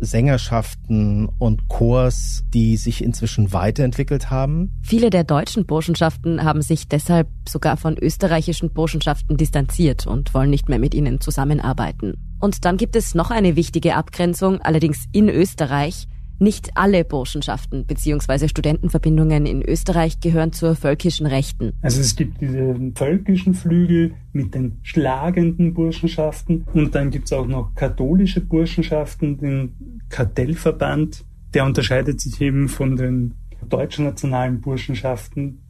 Sängerschaften 0.00 1.28
und 1.38 1.68
Chors, 1.68 2.42
die 2.52 2.76
sich 2.76 3.04
inzwischen 3.04 3.52
weiterentwickelt 3.52 4.32
haben. 4.32 4.72
Viele 4.82 5.10
der 5.10 5.22
deutschen 5.22 5.64
Burschenschaften 5.64 6.42
haben 6.42 6.60
sich 6.60 6.88
deshalb 6.88 7.28
sogar 7.48 7.76
von 7.76 7.96
österreichischen 7.96 8.72
Burschenschaften 8.72 9.36
distanziert 9.36 10.08
und 10.08 10.34
wollen 10.34 10.50
nicht 10.50 10.68
mehr 10.68 10.80
mit 10.80 10.92
ihnen 10.92 11.20
zusammenarbeiten. 11.20 12.14
Und 12.40 12.64
dann 12.64 12.78
gibt 12.78 12.96
es 12.96 13.14
noch 13.14 13.30
eine 13.30 13.54
wichtige 13.54 13.94
Abgrenzung, 13.94 14.60
allerdings 14.60 15.04
in 15.12 15.28
Österreich. 15.28 16.08
Nicht 16.38 16.70
alle 16.74 17.04
Burschenschaften 17.04 17.86
bzw. 17.86 18.48
Studentenverbindungen 18.48 19.46
in 19.46 19.62
Österreich 19.62 20.20
gehören 20.20 20.52
zur 20.52 20.74
völkischen 20.74 21.26
Rechten. 21.26 21.72
Also 21.80 22.00
es 22.00 22.16
gibt 22.16 22.40
diese 22.40 22.76
völkischen 22.94 23.54
Flügel 23.54 24.14
mit 24.32 24.54
den 24.54 24.78
schlagenden 24.82 25.74
Burschenschaften 25.74 26.64
und 26.74 26.94
dann 26.94 27.10
gibt 27.10 27.26
es 27.26 27.32
auch 27.32 27.46
noch 27.46 27.74
katholische 27.74 28.40
Burschenschaften, 28.40 29.38
den 29.38 30.00
Kartellverband. 30.08 31.24
Der 31.54 31.64
unterscheidet 31.64 32.20
sich 32.20 32.40
eben 32.40 32.68
von 32.68 32.96
den 32.96 33.34
deutschen 33.68 34.04
nationalen 34.04 34.60
Burschenschaften 34.60 35.60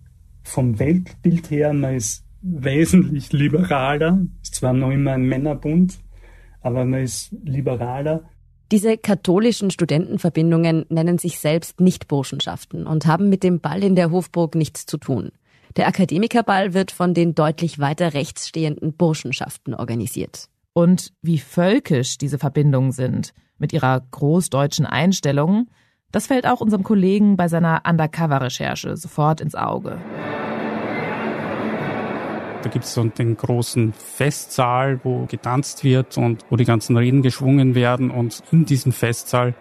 vom 0.42 0.78
Weltbild 0.78 1.50
her. 1.50 1.73
Man 1.73 1.97
ist 1.97 2.25
wesentlich 2.42 3.33
liberaler, 3.33 4.26
ist 4.42 4.54
zwar 4.56 4.73
noch 4.73 4.90
immer 4.90 5.12
ein 5.12 5.26
Männerbund, 5.26 5.99
aber 6.61 6.85
man 6.85 7.02
ist 7.02 7.35
liberaler 7.44 8.25
diese 8.73 8.97
katholischen 8.97 9.71
Studentenverbindungen 9.71 10.87
nennen 10.88 11.18
sich 11.18 11.38
selbst 11.38 11.80
nicht 11.80 12.09
Burschenschaften 12.09 12.87
und 12.87 13.06
haben 13.06 13.28
mit 13.28 13.42
dem 13.42 13.61
Ball 13.61 13.83
in 13.83 13.94
der 13.94 14.11
Hofburg 14.11 14.54
nichts 14.54 14.87
zu 14.87 14.97
tun. 14.97 15.30
Der 15.76 15.88
Akademikerball 15.88 16.73
wird 16.73 16.90
von 16.90 17.14
den 17.14 17.35
deutlich 17.35 17.78
weiter 17.78 18.14
rechts 18.14 18.49
stehenden 18.49 18.94
Burschenschaften 18.94 19.75
organisiert. 19.75 20.49
Und 20.73 21.12
wie 21.23 21.38
völkisch 21.38 22.18
diese 22.18 22.38
Verbindungen 22.38 22.92
sind, 22.92 23.35
mit 23.59 23.73
ihrer 23.73 24.00
großdeutschen 24.11 24.87
Einstellung, 24.87 25.68
das 26.11 26.26
fällt 26.26 26.47
auch 26.47 26.61
unserem 26.61 26.85
Kollegen 26.85 27.37
bei 27.37 27.49
seiner 27.49 27.83
Undercover-Recherche 27.88 28.97
sofort 28.97 29.40
ins 29.40 29.54
Auge. 29.54 29.99
Da 32.64 32.71
gibt 32.71 32.87
es 32.87 32.94
so 32.94 33.04
den 33.04 33.37
großen 33.37 33.92
Festsaal, 33.92 34.99
wo 35.04 35.26
getanzt 35.26 35.85
wird 35.85 36.16
und 36.16 36.47
wo 36.49 36.56
die 36.56 36.64
ganzen 36.64 36.97
Reden 36.97 37.21
geschwungen 37.21 37.75
werden. 37.75 38.11
Und 38.11 38.42
in 38.52 38.64
diesem 38.64 38.90
Festsaal 38.90 39.52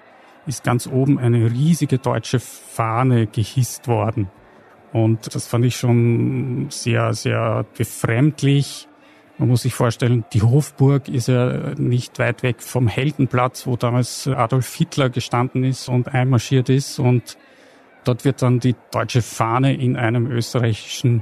ist 0.48 0.64
ganz 0.64 0.88
oben 0.88 1.20
eine 1.20 1.52
riesige 1.52 1.98
deutsche 1.98 2.40
Fahne 2.40 3.28
gehisst 3.28 3.90
worden. 3.90 4.30
Und 4.94 5.36
das 5.36 5.48
fand 5.48 5.66
ich 5.66 5.76
schon 5.76 6.68
sehr, 6.70 7.14
sehr 7.14 7.66
befremdlich. 7.78 8.88
Man 9.38 9.50
muss 9.50 9.64
sich 9.64 9.74
vorstellen, 9.74 10.24
die 10.32 10.42
Hofburg 10.42 11.10
ist 11.10 11.28
ja 11.28 11.74
nicht 11.78 12.20
weit 12.20 12.42
weg 12.42 12.62
vom 12.62 12.88
Heldenplatz, 12.88 13.68
wo 13.68 13.76
damals 13.76 14.30
Adolf 14.30 14.74
Hitler 14.76 15.10
gestanden 15.10 15.66
ist 15.66 15.90
und 15.90 16.08
einmarschiert 16.08 16.70
ist. 16.70 17.00
Und 17.00 17.38
dort 18.06 18.24
wird 18.24 18.42
dann 18.42 18.62
die 18.62 18.76
deutsche 18.92 19.22
Fahne 19.22 19.76
in 19.76 19.98
einem 19.98 20.32
österreichischen 20.32 21.22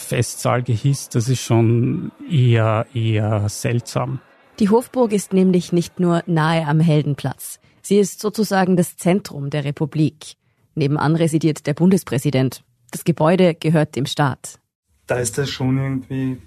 Festsaal 0.00 0.62
gehisst. 0.62 1.14
Das 1.14 1.28
ist 1.28 1.40
schon 1.40 2.12
eher, 2.30 2.86
eher 2.94 3.48
seltsam. 3.48 4.20
Die 4.58 4.68
Hofburg 4.68 5.12
ist 5.12 5.32
nämlich 5.32 5.72
nicht 5.72 6.00
nur 6.00 6.22
nahe 6.26 6.66
am 6.66 6.80
Heldenplatz. 6.80 7.60
Sie 7.82 7.98
ist 7.98 8.20
sozusagen 8.20 8.76
das 8.76 8.96
Zentrum 8.96 9.50
der 9.50 9.64
Republik. 9.64 10.34
Nebenan 10.74 11.16
residiert 11.16 11.66
der 11.66 11.74
Bundespräsident. 11.74 12.62
Das 12.90 13.04
Gebäude 13.04 13.54
gehört 13.54 13.96
dem 13.96 14.06
Staat. 14.06 14.58
Da 15.06 15.16
ist 15.16 15.38
das 15.38 15.48
schon 15.48 15.78
irgendwie 15.78 16.38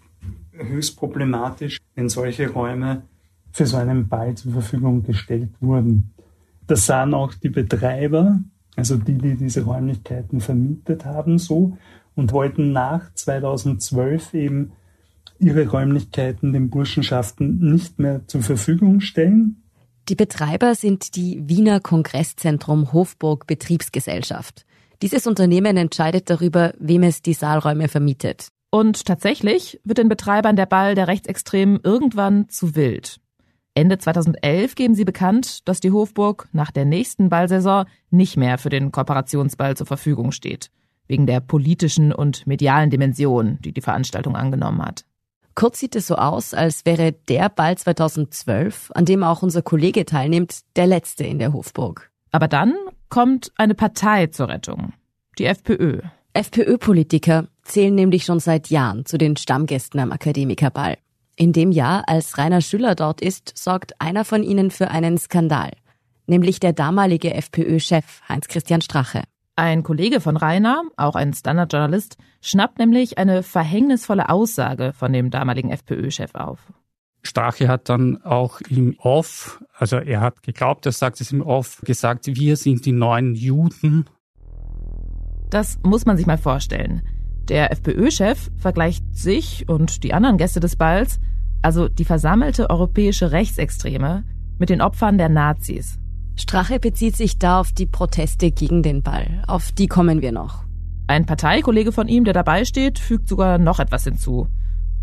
höchst 0.52 0.98
problematisch, 0.98 1.80
wenn 1.96 2.10
solche 2.10 2.50
Räume 2.50 3.04
für 3.52 3.66
so 3.66 3.78
einen 3.78 4.08
Ball 4.08 4.36
zur 4.36 4.54
Verfügung 4.54 5.04
gestellt 5.04 5.50
wurden. 5.60 6.14
Das 6.68 6.86
sahen 6.86 7.14
auch 7.14 7.34
die 7.34 7.50
Betreiber, 7.50 8.40
also 8.76 8.98
die, 8.98 9.18
die 9.18 9.36
diese 9.36 9.64
Räumlichkeiten 9.64 10.40
vermietet 10.40 11.06
haben, 11.06 11.38
so 11.38 11.78
und 12.16 12.32
wollten 12.32 12.72
nach 12.72 13.14
2012 13.14 14.34
eben 14.34 14.72
ihre 15.40 15.68
Räumlichkeiten 15.68 16.54
den 16.54 16.70
Burschenschaften 16.70 17.60
nicht 17.74 18.00
mehr 18.00 18.28
zur 18.28 18.42
Verfügung 18.42 19.02
stellen. 19.02 19.64
Die 20.10 20.16
Betreiber 20.16 20.76
sind 20.76 21.16
die 21.16 21.42
Wiener 21.48 21.80
Kongresszentrum 21.80 22.94
Hofburg 22.94 23.48
Betriebsgesellschaft. 23.48 24.66
Dieses 25.02 25.28
Unternehmen 25.28 25.78
entscheidet 25.78 26.30
darüber, 26.30 26.74
wem 26.80 27.04
es 27.04 27.22
die 27.22 27.34
Saalräume 27.34 27.88
vermietet. 27.88 28.50
Und 28.70 29.06
tatsächlich 29.06 29.80
wird 29.84 29.98
den 29.98 30.10
Betreibern 30.10 30.56
der 30.56 30.66
Ball 30.66 30.96
der 30.96 31.08
Rechtsextremen 31.08 31.80
irgendwann 31.84 32.50
zu 32.50 32.76
wild. 32.76 33.20
Ende 33.76 33.98
2011 33.98 34.76
geben 34.76 34.96
sie 34.96 35.06
bekannt, 35.06 35.68
dass 35.68 35.80
die 35.80 35.92
Hofburg 35.92 36.48
nach 36.52 36.72
der 36.72 36.86
nächsten 36.86 37.30
Ballsaison 37.30 37.86
nicht 38.12 38.38
mehr 38.38 38.58
für 38.58 38.70
den 38.70 38.92
Kooperationsball 38.92 39.76
zur 39.76 39.88
Verfügung 39.88 40.32
steht 40.32 40.70
wegen 41.08 41.26
der 41.26 41.40
politischen 41.40 42.14
und 42.14 42.48
medialen 42.48 42.90
Dimension, 42.90 43.58
die 43.62 43.74
die 43.74 43.82
Veranstaltung 43.82 44.36
angenommen 44.36 44.82
hat. 44.82 45.06
Kurz 45.56 45.80
sieht 45.80 45.96
es 45.96 46.08
so 46.08 46.16
aus, 46.16 46.54
als 46.54 46.86
wäre 46.86 47.12
der 47.12 47.50
Ball 47.50 47.78
2012, 47.78 48.92
an 48.96 49.06
dem 49.06 49.24
auch 49.24 49.44
unser 49.44 49.62
Kollege 49.62 50.06
teilnimmt, 50.06 50.62
der 50.76 50.88
letzte 50.88 51.26
in 51.26 51.38
der 51.38 51.54
Hofburg. 51.54 52.10
Aber 52.32 52.48
dann 52.48 52.74
kommt 53.10 53.52
eine 53.56 53.76
Partei 53.76 54.28
zur 54.28 54.50
Rettung. 54.50 54.94
Die 55.38 55.46
FPÖ. 55.46 56.02
FPÖ-Politiker 56.34 57.48
zählen 57.62 57.94
nämlich 57.94 58.26
schon 58.26 58.40
seit 58.40 58.70
Jahren 58.70 59.06
zu 59.06 59.20
den 59.20 59.38
Stammgästen 59.38 60.00
am 60.00 60.12
Akademikerball. 60.12 60.98
In 61.36 61.54
dem 61.54 61.72
Jahr, 61.72 62.04
als 62.08 62.38
Rainer 62.38 62.62
Schüller 62.62 62.96
dort 62.96 63.22
ist, 63.22 63.54
sorgt 63.56 64.00
einer 64.02 64.26
von 64.26 64.44
ihnen 64.44 64.72
für 64.72 64.90
einen 64.90 65.18
Skandal. 65.18 65.72
Nämlich 66.26 66.60
der 66.60 66.74
damalige 66.74 67.34
FPÖ-Chef 67.34 68.22
Heinz-Christian 68.28 68.82
Strache. 68.82 69.24
Ein 69.56 69.84
Kollege 69.84 70.20
von 70.20 70.36
Rainer, 70.36 70.82
auch 70.98 71.16
ein 71.16 71.32
Standardjournalist, 71.32 72.18
schnappt 72.42 72.80
nämlich 72.80 73.20
eine 73.20 73.44
verhängnisvolle 73.44 74.30
Aussage 74.30 74.94
von 74.94 75.14
dem 75.14 75.30
damaligen 75.30 75.70
FPÖ-Chef 75.70 76.34
auf. 76.34 76.74
Strache 77.22 77.68
hat 77.68 77.88
dann 77.88 78.22
auch 78.24 78.62
im 78.62 78.96
Off, 78.98 79.64
also 79.78 79.98
er 79.98 80.22
hat 80.22 80.42
geglaubt, 80.42 80.88
er 80.88 80.92
sagt 80.92 81.22
es 81.22 81.32
im 81.32 81.42
Off, 81.42 81.82
gesagt, 81.86 82.26
wir 82.28 82.58
sind 82.58 82.86
die 82.86 82.92
neuen 82.92 83.36
Juden. 83.36 84.06
Das 85.52 85.78
muss 85.84 86.08
man 86.08 86.18
sich 86.18 86.26
mal 86.26 86.40
vorstellen. 86.40 87.04
Der 87.48 87.72
FPÖ-Chef 87.72 88.50
vergleicht 88.58 89.06
sich 89.16 89.70
und 89.70 90.04
die 90.04 90.16
anderen 90.16 90.38
Gäste 90.38 90.62
des 90.62 90.76
Balls, 90.78 91.20
also 91.62 91.88
die 91.88 92.06
versammelte 92.06 92.72
europäische 92.72 93.32
Rechtsextreme, 93.32 94.24
mit 94.58 94.70
den 94.70 94.82
Opfern 94.82 95.20
der 95.20 95.30
Nazis. 95.30 96.00
Strache 96.36 96.80
bezieht 96.80 97.16
sich 97.16 97.38
da 97.38 97.60
auf 97.60 97.72
die 97.72 97.86
Proteste 97.86 98.52
gegen 98.52 98.82
den 98.82 99.04
Ball. 99.04 99.44
Auf 99.48 99.72
die 99.72 99.88
kommen 99.88 100.22
wir 100.22 100.32
noch. 100.32 100.64
Ein 101.08 101.26
Parteikollege 101.26 101.92
von 101.92 102.08
ihm, 102.08 102.24
der 102.24 102.34
dabei 102.34 102.66
steht, 102.66 102.98
fügt 102.98 103.28
sogar 103.28 103.58
noch 103.58 103.80
etwas 103.80 104.06
hinzu. 104.06 104.48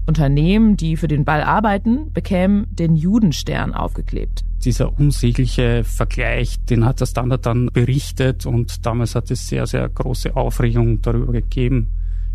Unternehmen, 0.07 0.77
die 0.77 0.97
für 0.97 1.09
den 1.09 1.25
Ball 1.25 1.43
arbeiten, 1.43 2.13
bekämen 2.13 2.67
den 2.71 2.97
Judenstern 2.97 3.75
aufgeklebt. 3.75 4.43
Dieser 4.65 4.99
unsägliche 4.99 5.85
Vergleich, 5.85 6.57
den 6.65 6.85
hat 6.85 7.01
der 7.01 7.07
Standard 7.07 7.47
dann 7.47 7.67
berichtet 7.73 8.45
und 8.45 8.85
damals 8.85 9.15
hat 9.15 9.31
es 9.31 9.47
sehr, 9.47 9.67
sehr 9.67 9.89
große 9.89 10.35
Aufregung 10.35 11.01
darüber 11.01 11.33
gegeben, 11.33 11.89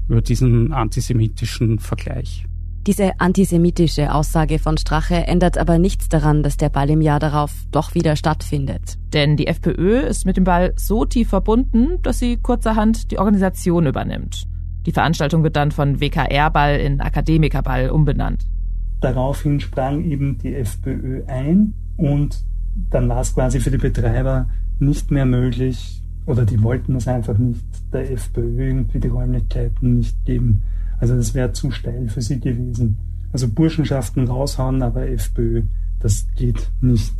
über 0.07 0.21
diesen 0.21 0.71
antisemitischen 0.71 1.79
Vergleich. 1.79 2.47
Diese 2.87 3.19
antisemitische 3.19 4.13
Aussage 4.13 4.59
von 4.59 4.77
Strache 4.77 5.15
ändert 5.15 5.57
aber 5.57 5.79
nichts 5.79 6.07
daran, 6.07 6.43
dass 6.43 6.55
der 6.55 6.69
Ball 6.69 6.87
im 6.91 7.01
Jahr 7.01 7.19
darauf 7.19 7.51
doch 7.71 7.95
wieder 7.95 8.15
stattfindet. 8.15 8.99
Denn 9.11 9.37
die 9.37 9.47
FPÖ 9.47 10.01
ist 10.01 10.27
mit 10.27 10.37
dem 10.37 10.43
Ball 10.43 10.71
so 10.75 11.03
tief 11.03 11.29
verbunden, 11.29 11.97
dass 12.03 12.19
sie 12.19 12.37
kurzerhand 12.37 13.09
die 13.09 13.17
Organisation 13.17 13.87
übernimmt. 13.87 14.45
Die 14.85 14.91
Veranstaltung 14.91 15.41
wird 15.41 15.55
dann 15.55 15.71
von 15.71 15.99
WKR-Ball 15.99 16.79
in 16.79 17.01
Akademikerball 17.01 17.89
umbenannt. 17.89 18.45
Daraufhin 19.01 19.59
sprang 19.59 20.03
eben 20.03 20.37
die 20.37 20.53
FPÖ 20.53 21.23
ein 21.25 21.73
und 21.97 22.43
dann 22.91 23.09
war 23.09 23.21
es 23.21 23.33
quasi 23.33 23.59
für 23.59 23.71
die 23.71 23.79
Betreiber 23.79 24.47
nicht 24.77 25.09
mehr 25.09 25.25
möglich, 25.25 26.03
oder 26.27 26.45
die 26.45 26.61
wollten 26.61 26.95
es 26.95 27.07
einfach 27.07 27.37
nicht, 27.37 27.63
der 27.91 28.11
FPÖ 28.11 28.67
irgendwie 28.67 28.99
die 28.99 29.07
Räumlichkeiten 29.07 29.97
nicht 29.97 30.23
geben. 30.25 30.61
Also 30.99 31.15
das 31.15 31.33
wäre 31.33 31.51
zu 31.51 31.71
steil 31.71 32.09
für 32.09 32.21
sie 32.21 32.39
gewesen. 32.39 32.97
Also 33.31 33.47
Burschenschaften 33.49 34.27
raushauen, 34.27 34.81
aber 34.81 35.09
FPÖ, 35.09 35.63
das 35.99 36.27
geht 36.35 36.69
nicht. 36.81 37.13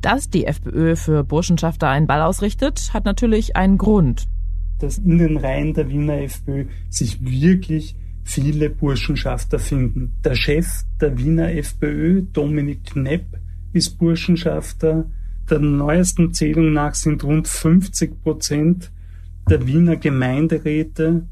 Dass 0.00 0.28
die 0.28 0.44
FPÖ 0.44 0.96
für 0.96 1.24
Burschenschafter 1.24 1.88
einen 1.88 2.06
Ball 2.06 2.20
ausrichtet, 2.20 2.92
hat 2.92 3.06
natürlich 3.06 3.56
einen 3.56 3.78
Grund. 3.78 4.26
Dass 4.78 4.98
in 4.98 5.18
den 5.18 5.38
Reihen 5.38 5.72
der 5.72 5.88
Wiener 5.88 6.20
FPÖ 6.20 6.66
sich 6.90 7.24
wirklich 7.24 7.96
viele 8.22 8.70
Burschenschafter 8.70 9.58
finden. 9.58 10.12
Der 10.24 10.34
Chef 10.34 10.66
der 11.00 11.16
Wiener 11.16 11.52
FPÖ, 11.52 12.22
Dominik 12.32 12.84
Knepp, 12.84 13.24
ist 13.72 13.98
Burschenschafter. 13.98 15.06
Der 15.48 15.58
neuesten 15.58 16.32
Zählung 16.32 16.72
nach 16.72 16.94
sind 16.94 17.22
rund 17.24 17.48
50 17.48 18.22
Prozent 18.22 18.90
der 19.48 19.66
Wiener 19.66 19.96
Gemeinderäte 19.96 21.26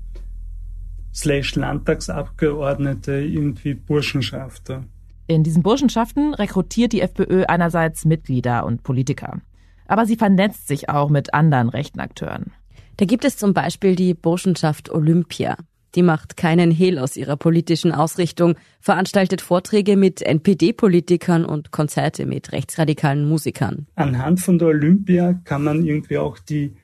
slash 1.15 1.55
Landtagsabgeordnete 1.55 3.13
irgendwie 3.13 3.75
Burschenschafter. 3.75 4.85
In 5.27 5.45
diesen 5.45 5.63
Burschenschaften 5.63 6.35
rekrutiert 6.35 6.93
die 6.93 7.01
FPÖ 7.01 7.45
einerseits 7.45 8.05
Mitglieder 8.05 8.67
und 8.67 8.83
Politiker. 8.83 9.41
Aber 9.87 10.07
sie 10.07 10.17
vernetzt 10.17 10.69
sich 10.69 10.89
auch 10.89 11.11
mit 11.11 11.35
anderen 11.35 11.69
rechten 11.69 12.01
Akteuren. 12.01 12.53
Da 12.97 13.05
gibt 13.05 13.25
es 13.25 13.37
zum 13.37 13.55
Beispiel 13.55 13.97
die 13.97 14.15
Burschenschaft 14.15 14.91
Olympia. 14.91 15.57
Die 15.95 16.03
macht 16.03 16.37
keinen 16.37 16.71
Hehl 16.71 16.99
aus 16.99 17.17
ihrer 17.17 17.37
politischen 17.37 17.93
Ausrichtung, 17.93 18.55
veranstaltet 18.81 19.43
Vorträge 19.43 19.97
mit 19.97 20.23
NPD-Politikern 20.23 21.45
und 21.45 21.71
Konzerte 21.71 22.25
mit 22.25 22.53
rechtsradikalen 22.53 23.29
Musikern. 23.29 23.87
Anhand 23.95 24.41
von 24.41 24.59
der 24.59 24.69
Olympia 24.69 25.35
kann 25.45 25.65
man 25.65 25.85
irgendwie 25.85 26.17
auch 26.17 26.39
die 26.39 26.75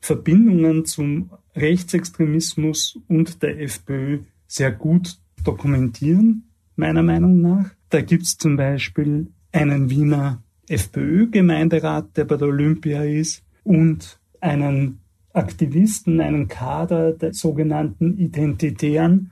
Verbindungen 0.00 0.84
zum 0.84 1.30
Rechtsextremismus 1.56 2.98
und 3.08 3.42
der 3.42 3.60
FPÖ 3.60 4.20
sehr 4.46 4.72
gut 4.72 5.18
dokumentieren, 5.42 6.50
meiner 6.76 7.02
Meinung 7.02 7.40
nach. 7.40 7.70
Da 7.90 8.00
gibt 8.00 8.24
es 8.24 8.36
zum 8.36 8.56
Beispiel 8.56 9.28
einen 9.52 9.90
Wiener 9.90 10.42
FPÖ-Gemeinderat, 10.68 12.16
der 12.16 12.24
bei 12.24 12.36
der 12.36 12.48
Olympia 12.48 13.04
ist, 13.04 13.44
und 13.62 14.18
einen 14.40 15.00
Aktivisten, 15.32 16.20
einen 16.20 16.48
Kader 16.48 17.12
der 17.12 17.34
sogenannten 17.34 18.18
Identitären, 18.18 19.30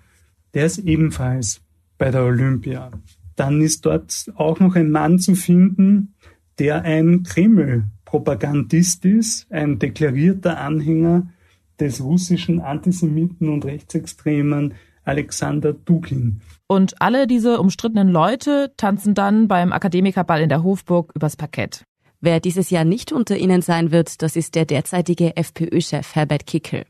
der 0.55 0.67
ist 0.67 0.79
ebenfalls 0.79 1.61
bei 1.99 2.11
der 2.11 2.25
Olympia. 2.25 2.91
Dann 3.37 3.61
ist 3.61 3.87
dort 3.87 4.31
auch 4.35 4.61
noch 4.61 4.75
ein 4.75 4.91
Mann 4.91 5.19
zu 5.19 5.35
finden, 5.35 6.15
der 6.59 6.83
ein 6.83 7.23
Kreml-Propagandist 7.23 9.05
ist, 9.05 9.51
ein 9.51 9.79
deklarierter 9.79 10.59
Anhänger 10.59 11.29
des 11.83 12.03
russischen 12.03 12.61
Antisemiten 12.61 13.49
und 13.49 13.65
Rechtsextremen 13.65 14.75
Alexander 15.05 15.73
Dugin. 15.73 16.41
Und 16.69 17.03
alle 17.03 17.27
diese 17.27 17.61
umstrittenen 17.61 18.09
Leute 18.09 18.73
tanzen 18.77 19.15
dann 19.15 19.49
beim 19.49 19.73
Akademikerball 19.73 20.43
in 20.43 20.49
der 20.49 20.63
Hofburg 20.63 21.11
übers 21.15 21.37
Parkett. 21.37 21.85
Wer 22.21 22.39
dieses 22.39 22.71
Jahr 22.71 22.85
nicht 22.85 23.11
unter 23.11 23.37
ihnen 23.37 23.63
sein 23.63 23.91
wird, 23.91 24.23
das 24.23 24.37
ist 24.37 24.55
der 24.55 24.65
derzeitige 24.65 25.37
FPÖ-Chef 25.37 26.15
Herbert 26.15 26.47
Kickel. 26.47 26.85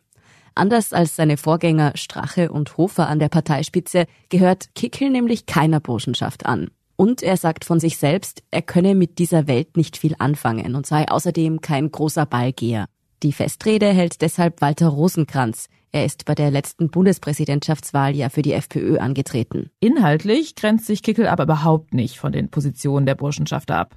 Anders 0.55 0.93
als 0.93 1.17
seine 1.17 1.39
Vorgänger 1.39 1.93
Strache 1.95 2.53
und 2.53 2.77
Hofer 2.77 3.09
an 3.09 3.19
der 3.19 3.31
Parteispitze 3.31 4.05
gehört 4.29 4.75
Kickel 4.75 5.09
nämlich 5.09 5.47
keiner 5.47 5.81
Burschenschaft 5.81 6.45
an. 6.45 6.69
Und 6.97 7.23
er 7.23 7.39
sagt 7.39 7.65
von 7.65 7.81
sich 7.81 7.97
selbst, 7.97 8.43
er 8.51 8.61
könne 8.61 8.95
mit 8.95 9.19
dieser 9.19 9.47
Welt 9.47 9.79
nicht 9.79 9.97
viel 9.97 10.15
anfangen 10.19 10.75
und 10.75 10.87
sei 10.87 11.09
außerdem 11.09 11.63
kein 11.63 11.91
großer 11.91 12.27
Ballgeher. 12.27 12.85
Die 13.23 13.33
Festrede 13.33 13.87
hält 13.87 14.21
deshalb 14.21 14.61
Walter 14.61 14.89
Rosenkranz. 14.89 15.69
Er 15.93 16.05
ist 16.05 16.25
bei 16.25 16.35
der 16.35 16.51
letzten 16.51 16.91
Bundespräsidentschaftswahl 16.91 18.17
ja 18.17 18.31
für 18.31 18.43
die 18.43 18.53
FPÖ 18.53 18.99
angetreten. 18.99 19.71
Inhaltlich 19.79 20.57
grenzt 20.57 20.87
sich 20.87 21.05
Kickel 21.05 21.29
aber 21.29 21.45
überhaupt 21.45 21.95
nicht 21.95 22.19
von 22.19 22.33
den 22.33 22.51
Positionen 22.51 23.07
der 23.07 23.15
Burschenschafter 23.15 23.77
ab. 23.77 23.97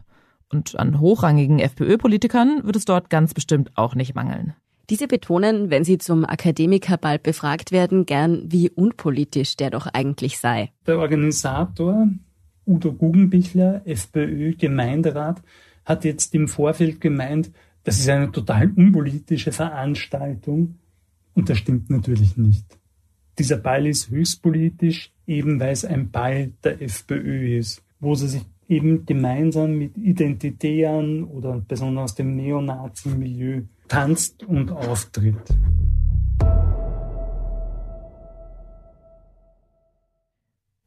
Und 0.52 0.78
an 0.78 1.00
hochrangigen 1.00 1.58
FPÖ-Politikern 1.58 2.66
wird 2.66 2.76
es 2.76 2.86
dort 2.86 3.10
ganz 3.10 3.34
bestimmt 3.34 3.72
auch 3.76 3.96
nicht 3.96 4.14
mangeln. 4.14 4.54
Diese 4.92 5.08
betonen, 5.08 5.72
wenn 5.72 5.84
sie 5.84 5.98
zum 5.98 6.24
Akademikerball 6.24 7.18
befragt 7.18 7.72
werden, 7.72 8.06
gern, 8.06 8.44
wie 8.52 8.70
unpolitisch 8.70 9.56
der 9.58 9.72
doch 9.72 9.88
eigentlich 9.88 10.38
sei. 10.38 10.70
Der 10.86 11.00
Organisator 11.00 12.10
Udo 12.68 12.94
Guggenbichler, 12.94 13.82
FPÖ-Gemeinderat, 13.86 15.42
hat 15.86 16.04
jetzt 16.04 16.36
im 16.36 16.48
Vorfeld 16.48 17.02
gemeint, 17.02 17.52
das 17.86 18.00
ist 18.00 18.10
eine 18.10 18.32
total 18.32 18.72
unpolitische 18.76 19.52
Veranstaltung. 19.52 20.80
Und 21.36 21.50
das 21.50 21.60
stimmt 21.60 21.92
natürlich 21.92 22.36
nicht. 22.36 22.66
Dieser 23.38 23.58
Ball 23.58 23.86
ist 23.86 24.10
höchst 24.10 24.42
politisch, 24.42 25.14
eben 25.28 25.60
weil 25.60 25.72
es 25.72 25.86
ein 25.86 26.10
Ball 26.10 26.52
der 26.64 26.82
FPÖ 26.82 27.58
ist, 27.60 27.84
wo 28.00 28.16
sie 28.16 28.28
sich 28.28 28.42
eben 28.68 29.06
gemeinsam 29.06 29.78
mit 29.78 29.98
Identitären 29.98 31.26
oder 31.26 31.62
Personen 31.62 32.00
aus 32.00 32.16
dem 32.16 32.36
Neonazi-Milieu 32.36 33.62
tanzt 33.88 34.44
und 34.44 34.72
auftritt. 34.72 35.36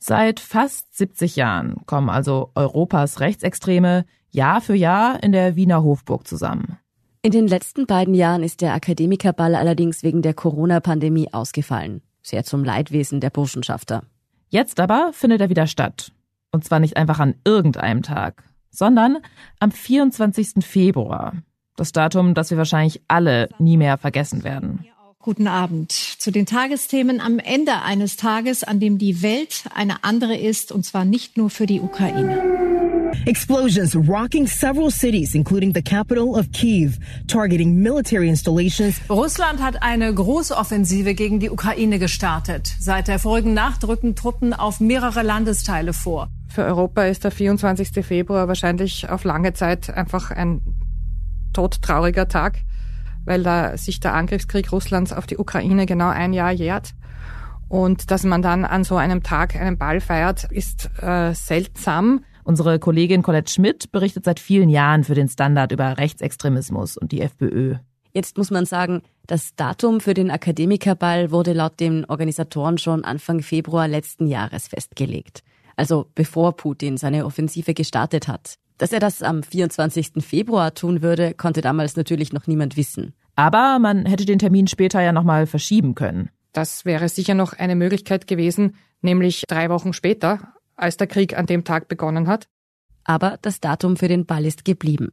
Seit 0.00 0.40
fast 0.40 0.96
70 0.96 1.36
Jahren 1.36 1.76
kommen 1.86 2.08
also 2.08 2.50
Europas 2.56 3.20
Rechtsextreme 3.20 4.04
Jahr 4.30 4.60
für 4.60 4.74
Jahr 4.74 5.22
in 5.22 5.30
der 5.30 5.54
Wiener 5.54 5.84
Hofburg 5.84 6.26
zusammen. 6.26 6.78
In 7.20 7.32
den 7.32 7.48
letzten 7.48 7.86
beiden 7.86 8.14
Jahren 8.14 8.44
ist 8.44 8.60
der 8.60 8.74
Akademikerball 8.74 9.56
allerdings 9.56 10.04
wegen 10.04 10.22
der 10.22 10.34
Corona-Pandemie 10.34 11.32
ausgefallen. 11.32 12.00
Sehr 12.22 12.44
zum 12.44 12.62
Leidwesen 12.62 13.20
der 13.20 13.30
Burschenschafter. 13.30 14.04
Jetzt 14.48 14.78
aber 14.78 15.10
findet 15.12 15.40
er 15.40 15.50
wieder 15.50 15.66
statt. 15.66 16.12
Und 16.52 16.64
zwar 16.64 16.78
nicht 16.78 16.96
einfach 16.96 17.18
an 17.18 17.34
irgendeinem 17.44 18.02
Tag, 18.02 18.44
sondern 18.70 19.18
am 19.58 19.72
24. 19.72 20.64
Februar. 20.64 21.34
Das 21.76 21.90
Datum, 21.92 22.34
das 22.34 22.50
wir 22.50 22.58
wahrscheinlich 22.58 23.02
alle 23.08 23.48
nie 23.58 23.76
mehr 23.76 23.98
vergessen 23.98 24.44
werden. 24.44 24.86
Guten 25.18 25.48
Abend. 25.48 25.90
Zu 25.90 26.30
den 26.30 26.46
Tagesthemen 26.46 27.20
am 27.20 27.40
Ende 27.40 27.82
eines 27.82 28.16
Tages, 28.16 28.62
an 28.62 28.78
dem 28.78 28.98
die 28.98 29.22
Welt 29.22 29.64
eine 29.74 30.04
andere 30.04 30.36
ist, 30.36 30.70
und 30.70 30.84
zwar 30.84 31.04
nicht 31.04 31.36
nur 31.36 31.50
für 31.50 31.66
die 31.66 31.80
Ukraine. 31.80 32.77
Explosions 33.28 33.94
rocking 33.94 34.46
several 34.46 34.90
cities, 34.90 35.34
including 35.34 35.74
the 35.74 35.82
capital 35.82 36.34
of 36.34 36.50
Kiev, 36.52 36.98
targeting 37.26 37.82
military 37.82 38.26
installations. 38.26 39.02
Russland 39.10 39.60
hat 39.60 39.82
eine 39.82 40.14
große 40.14 40.56
Offensive 40.56 41.12
gegen 41.12 41.38
die 41.38 41.50
Ukraine 41.50 41.98
gestartet. 41.98 42.74
Seit 42.80 43.06
der 43.06 43.18
vorigen 43.18 43.52
Nacht 43.52 43.86
rücken 43.86 44.14
Truppen 44.14 44.54
auf 44.54 44.80
mehrere 44.80 45.22
Landesteile 45.22 45.92
vor. 45.92 46.30
Für 46.48 46.64
Europa 46.64 47.04
ist 47.04 47.22
der 47.22 47.30
24. 47.30 48.02
Februar 48.02 48.48
wahrscheinlich 48.48 49.10
auf 49.10 49.24
lange 49.24 49.52
Zeit 49.52 49.90
einfach 49.90 50.30
ein 50.30 50.62
todtrauriger 51.52 52.28
Tag, 52.28 52.60
weil 53.26 53.42
da 53.42 53.76
sich 53.76 54.00
der 54.00 54.14
Angriffskrieg 54.14 54.72
Russlands 54.72 55.12
auf 55.12 55.26
die 55.26 55.36
Ukraine 55.36 55.84
genau 55.84 56.08
ein 56.08 56.32
Jahr 56.32 56.52
jährt. 56.52 56.94
Und 57.68 58.10
dass 58.10 58.24
man 58.24 58.40
dann 58.40 58.64
an 58.64 58.84
so 58.84 58.96
einem 58.96 59.22
Tag 59.22 59.54
einen 59.54 59.76
Ball 59.76 60.00
feiert, 60.00 60.44
ist 60.44 60.88
äh, 61.02 61.34
seltsam. 61.34 62.24
Unsere 62.48 62.78
Kollegin 62.78 63.20
Colette 63.20 63.52
Schmidt 63.52 63.92
berichtet 63.92 64.24
seit 64.24 64.40
vielen 64.40 64.70
Jahren 64.70 65.04
für 65.04 65.14
den 65.14 65.28
Standard 65.28 65.70
über 65.70 65.98
Rechtsextremismus 65.98 66.96
und 66.96 67.12
die 67.12 67.20
FPÖ. 67.20 67.74
Jetzt 68.14 68.38
muss 68.38 68.50
man 68.50 68.64
sagen, 68.64 69.02
das 69.26 69.54
Datum 69.54 70.00
für 70.00 70.14
den 70.14 70.30
Akademikerball 70.30 71.30
wurde 71.30 71.52
laut 71.52 71.78
den 71.78 72.06
Organisatoren 72.06 72.78
schon 72.78 73.04
Anfang 73.04 73.42
Februar 73.42 73.86
letzten 73.86 74.26
Jahres 74.26 74.68
festgelegt. 74.68 75.42
Also 75.76 76.06
bevor 76.14 76.56
Putin 76.56 76.96
seine 76.96 77.26
Offensive 77.26 77.74
gestartet 77.74 78.28
hat. 78.28 78.54
Dass 78.78 78.92
er 78.92 79.00
das 79.00 79.20
am 79.20 79.42
24. 79.42 80.24
Februar 80.24 80.72
tun 80.72 81.02
würde, 81.02 81.34
konnte 81.34 81.60
damals 81.60 81.96
natürlich 81.96 82.32
noch 82.32 82.46
niemand 82.46 82.78
wissen. 82.78 83.12
Aber 83.36 83.78
man 83.78 84.06
hätte 84.06 84.24
den 84.24 84.38
Termin 84.38 84.68
später 84.68 85.02
ja 85.02 85.12
nochmal 85.12 85.46
verschieben 85.46 85.94
können. 85.94 86.30
Das 86.54 86.86
wäre 86.86 87.10
sicher 87.10 87.34
noch 87.34 87.52
eine 87.52 87.76
Möglichkeit 87.76 88.26
gewesen, 88.26 88.76
nämlich 89.02 89.44
drei 89.46 89.68
Wochen 89.68 89.92
später, 89.92 90.54
als 90.78 90.96
der 90.96 91.06
Krieg 91.06 91.36
an 91.36 91.46
dem 91.46 91.64
Tag 91.64 91.88
begonnen 91.88 92.26
hat. 92.26 92.48
Aber 93.04 93.38
das 93.42 93.60
Datum 93.60 93.96
für 93.96 94.08
den 94.08 94.26
Ball 94.26 94.44
ist 94.44 94.64
geblieben. 94.64 95.10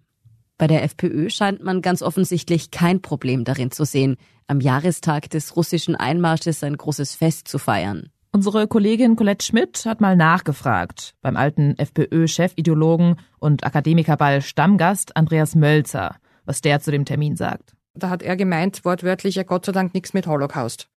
Bei 0.57 0.67
der 0.67 0.83
FPÖ 0.83 1.29
scheint 1.29 1.61
man 1.61 1.81
ganz 1.81 2.01
offensichtlich 2.01 2.71
kein 2.71 3.01
Problem 3.01 3.43
darin 3.43 3.71
zu 3.71 3.83
sehen, 3.83 4.15
am 4.47 4.61
Jahrestag 4.61 5.29
des 5.29 5.55
russischen 5.55 5.95
Einmarsches 5.95 6.63
ein 6.63 6.77
großes 6.77 7.15
Fest 7.15 7.47
zu 7.47 7.57
feiern. 7.57 8.09
Unsere 8.31 8.67
Kollegin 8.67 9.15
Colette 9.15 9.45
Schmidt 9.45 9.85
hat 9.85 10.01
mal 10.01 10.15
nachgefragt 10.15 11.15
beim 11.21 11.37
alten 11.37 11.75
FPÖ-Chefideologen 11.77 13.15
und 13.39 13.65
Akademikerball 13.65 14.41
Stammgast 14.41 15.15
Andreas 15.15 15.55
Mölzer, 15.55 16.17
was 16.43 16.61
der 16.61 16.81
zu 16.81 16.91
dem 16.91 17.05
Termin 17.05 17.37
sagt. 17.37 17.75
Da 17.93 18.09
hat 18.09 18.23
er 18.23 18.35
gemeint, 18.35 18.83
wortwörtlich, 18.83 19.35
ja 19.35 19.43
Gott 19.43 19.65
sei 19.65 19.71
Dank 19.71 19.93
nichts 19.93 20.13
mit 20.13 20.27
Holocaust. 20.27 20.89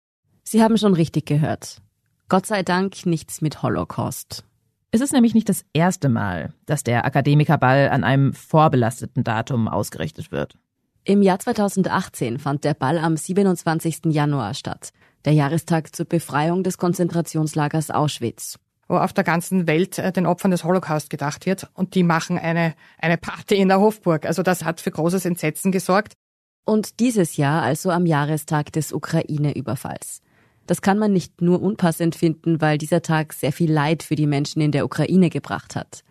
Sie 0.43 0.63
haben 0.63 0.77
schon 0.79 0.95
richtig 0.95 1.27
gehört. 1.27 1.81
Gott 2.29 2.47
sei 2.47 2.63
Dank 2.63 3.07
nichts 3.07 3.41
mit 3.41 3.63
Holocaust. 3.63 4.45
Es 4.91 5.03
ist 5.03 5.13
nämlich 5.13 5.35
nicht 5.35 5.51
das 5.51 5.67
erste 5.75 6.09
Mal, 6.09 6.55
dass 6.65 6.83
der 6.83 7.05
Akademikerball 7.05 7.91
an 7.91 8.05
einem 8.05 8.33
vorbelasteten 8.33 9.23
Datum 9.23 9.69
ausgerichtet 9.69 10.33
wird. 10.33 10.57
Im 11.05 11.21
Jahr 11.21 11.39
2018 11.39 12.39
fand 12.39 12.65
der 12.65 12.75
Ball 12.75 12.99
am 12.99 13.17
27. 13.17 14.07
Januar 14.07 14.55
statt, 14.55 14.93
der 15.27 15.35
Jahrestag 15.35 15.95
zur 15.95 16.07
Befreiung 16.07 16.63
des 16.63 16.79
Konzentrationslagers 16.79 17.91
Auschwitz. 17.91 18.59
Wo 18.89 18.97
auf 18.97 19.13
der 19.13 19.25
ganzen 19.25 19.67
Welt 19.67 19.99
äh, 19.99 20.11
den 20.11 20.25
Opfern 20.25 20.51
des 20.51 20.65
Holocaust 20.65 21.11
gedacht 21.11 21.45
wird 21.45 21.69
und 21.75 21.95
die 21.95 22.03
machen 22.03 22.39
eine, 22.39 22.75
eine 22.99 23.19
Party 23.19 23.57
in 23.57 23.69
der 23.69 23.81
Hofburg. 23.81 24.25
Also 24.25 24.43
das 24.43 24.65
hat 24.65 24.81
für 24.81 24.91
großes 24.91 25.27
Entsetzen 25.27 25.71
gesorgt. 25.71 26.15
Und 26.65 26.99
dieses 26.99 27.37
Jahr 27.37 27.63
also 27.63 27.91
am 27.91 28.07
Jahrestag 28.07 28.73
des 28.73 28.95
Ukraine-Überfalls. 28.95 30.23
Das 30.69 30.83
kann 30.83 30.99
man 30.99 31.15
nicht 31.15 31.41
nur 31.41 31.63
unpassend 31.63 32.15
finden, 32.15 32.61
weil 32.61 32.77
dieser 32.77 33.01
Tag 33.01 33.33
sehr 33.33 33.53
viel 33.53 33.73
Leid 33.73 34.03
für 34.03 34.17
die 34.17 34.27
Menschen 34.27 34.61
in 34.61 34.71
der 34.71 34.85
Ukraine 34.85 35.31
gebracht 35.31 35.75
hat. 35.75 36.05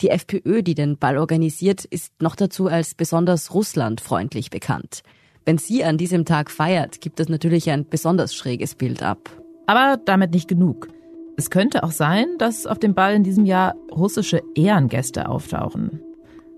Die 0.00 0.10
FPÖ, 0.10 0.64
die 0.64 0.74
den 0.74 0.98
Ball 0.98 1.16
organisiert, 1.16 1.84
ist 1.84 2.20
noch 2.20 2.34
dazu 2.34 2.66
als 2.66 2.96
besonders 2.96 3.54
russlandfreundlich 3.54 4.50
bekannt. 4.50 5.02
Wenn 5.44 5.58
sie 5.58 5.84
an 5.84 5.96
diesem 5.96 6.24
Tag 6.24 6.50
feiert, 6.50 7.00
gibt 7.00 7.20
es 7.20 7.28
natürlich 7.28 7.70
ein 7.70 7.88
besonders 7.88 8.34
schräges 8.34 8.74
Bild 8.74 9.00
ab. 9.00 9.30
Aber 9.66 9.96
damit 10.04 10.32
nicht 10.32 10.48
genug. 10.48 10.88
Es 11.36 11.48
könnte 11.48 11.84
auch 11.84 11.92
sein, 11.92 12.26
dass 12.38 12.66
auf 12.66 12.80
dem 12.80 12.94
Ball 12.94 13.14
in 13.14 13.22
diesem 13.22 13.44
Jahr 13.44 13.76
russische 13.92 14.42
Ehrengäste 14.56 15.28
auftauchen. 15.28 16.00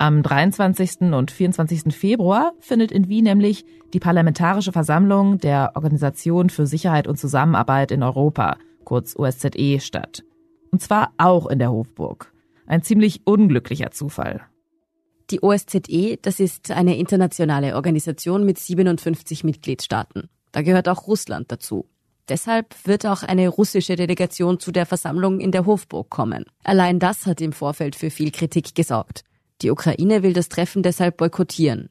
Am 0.03 0.25
23. 0.25 1.13
und 1.13 1.31
24. 1.31 1.95
Februar 1.95 2.55
findet 2.59 2.91
in 2.91 3.09
Wien 3.09 3.23
nämlich 3.23 3.65
die 3.93 4.01
Parlamentarische 4.01 4.73
Versammlung 4.73 5.39
der 5.39 5.77
Organisation 5.77 6.51
für 6.51 6.67
Sicherheit 6.67 7.07
und 7.07 7.21
Zusammenarbeit 7.21 7.93
in 7.93 8.03
Europa, 8.03 8.57
kurz 8.83 9.15
OSZE, 9.15 9.79
statt. 9.79 10.25
Und 10.73 10.83
zwar 10.83 11.13
auch 11.19 11.47
in 11.47 11.61
der 11.61 11.71
Hofburg. 11.71 12.33
Ein 12.67 12.83
ziemlich 12.83 13.29
unglücklicher 13.29 13.93
Zufall. 13.93 14.41
Die 15.31 15.41
OSZE, 15.41 16.19
das 16.21 16.41
ist 16.41 16.73
eine 16.73 16.99
internationale 16.99 17.77
Organisation 17.77 18.45
mit 18.45 18.59
57 18.59 19.45
Mitgliedstaaten. 19.45 20.29
Da 20.51 20.63
gehört 20.63 20.89
auch 20.89 21.07
Russland 21.07 21.53
dazu. 21.53 21.87
Deshalb 22.29 22.75
wird 22.89 23.07
auch 23.07 23.23
eine 23.23 23.49
russische 23.49 23.95
Delegation 23.95 24.59
zu 24.59 24.73
der 24.73 24.87
Versammlung 24.87 25.39
in 25.39 25.53
der 25.53 25.65
Hofburg 25.65 26.11
kommen. 26.11 26.47
Allein 26.65 26.99
das 26.99 27.25
hat 27.25 27.41
im 27.41 27.53
Vorfeld 27.53 27.95
für 27.95 28.11
viel 28.11 28.33
Kritik 28.33 28.75
gesorgt. 28.75 29.23
Die 29.63 29.71
Ukraine 29.71 30.23
will 30.23 30.33
das 30.33 30.49
Treffen 30.49 30.83
deshalb 30.83 31.17
boykottieren. 31.17 31.89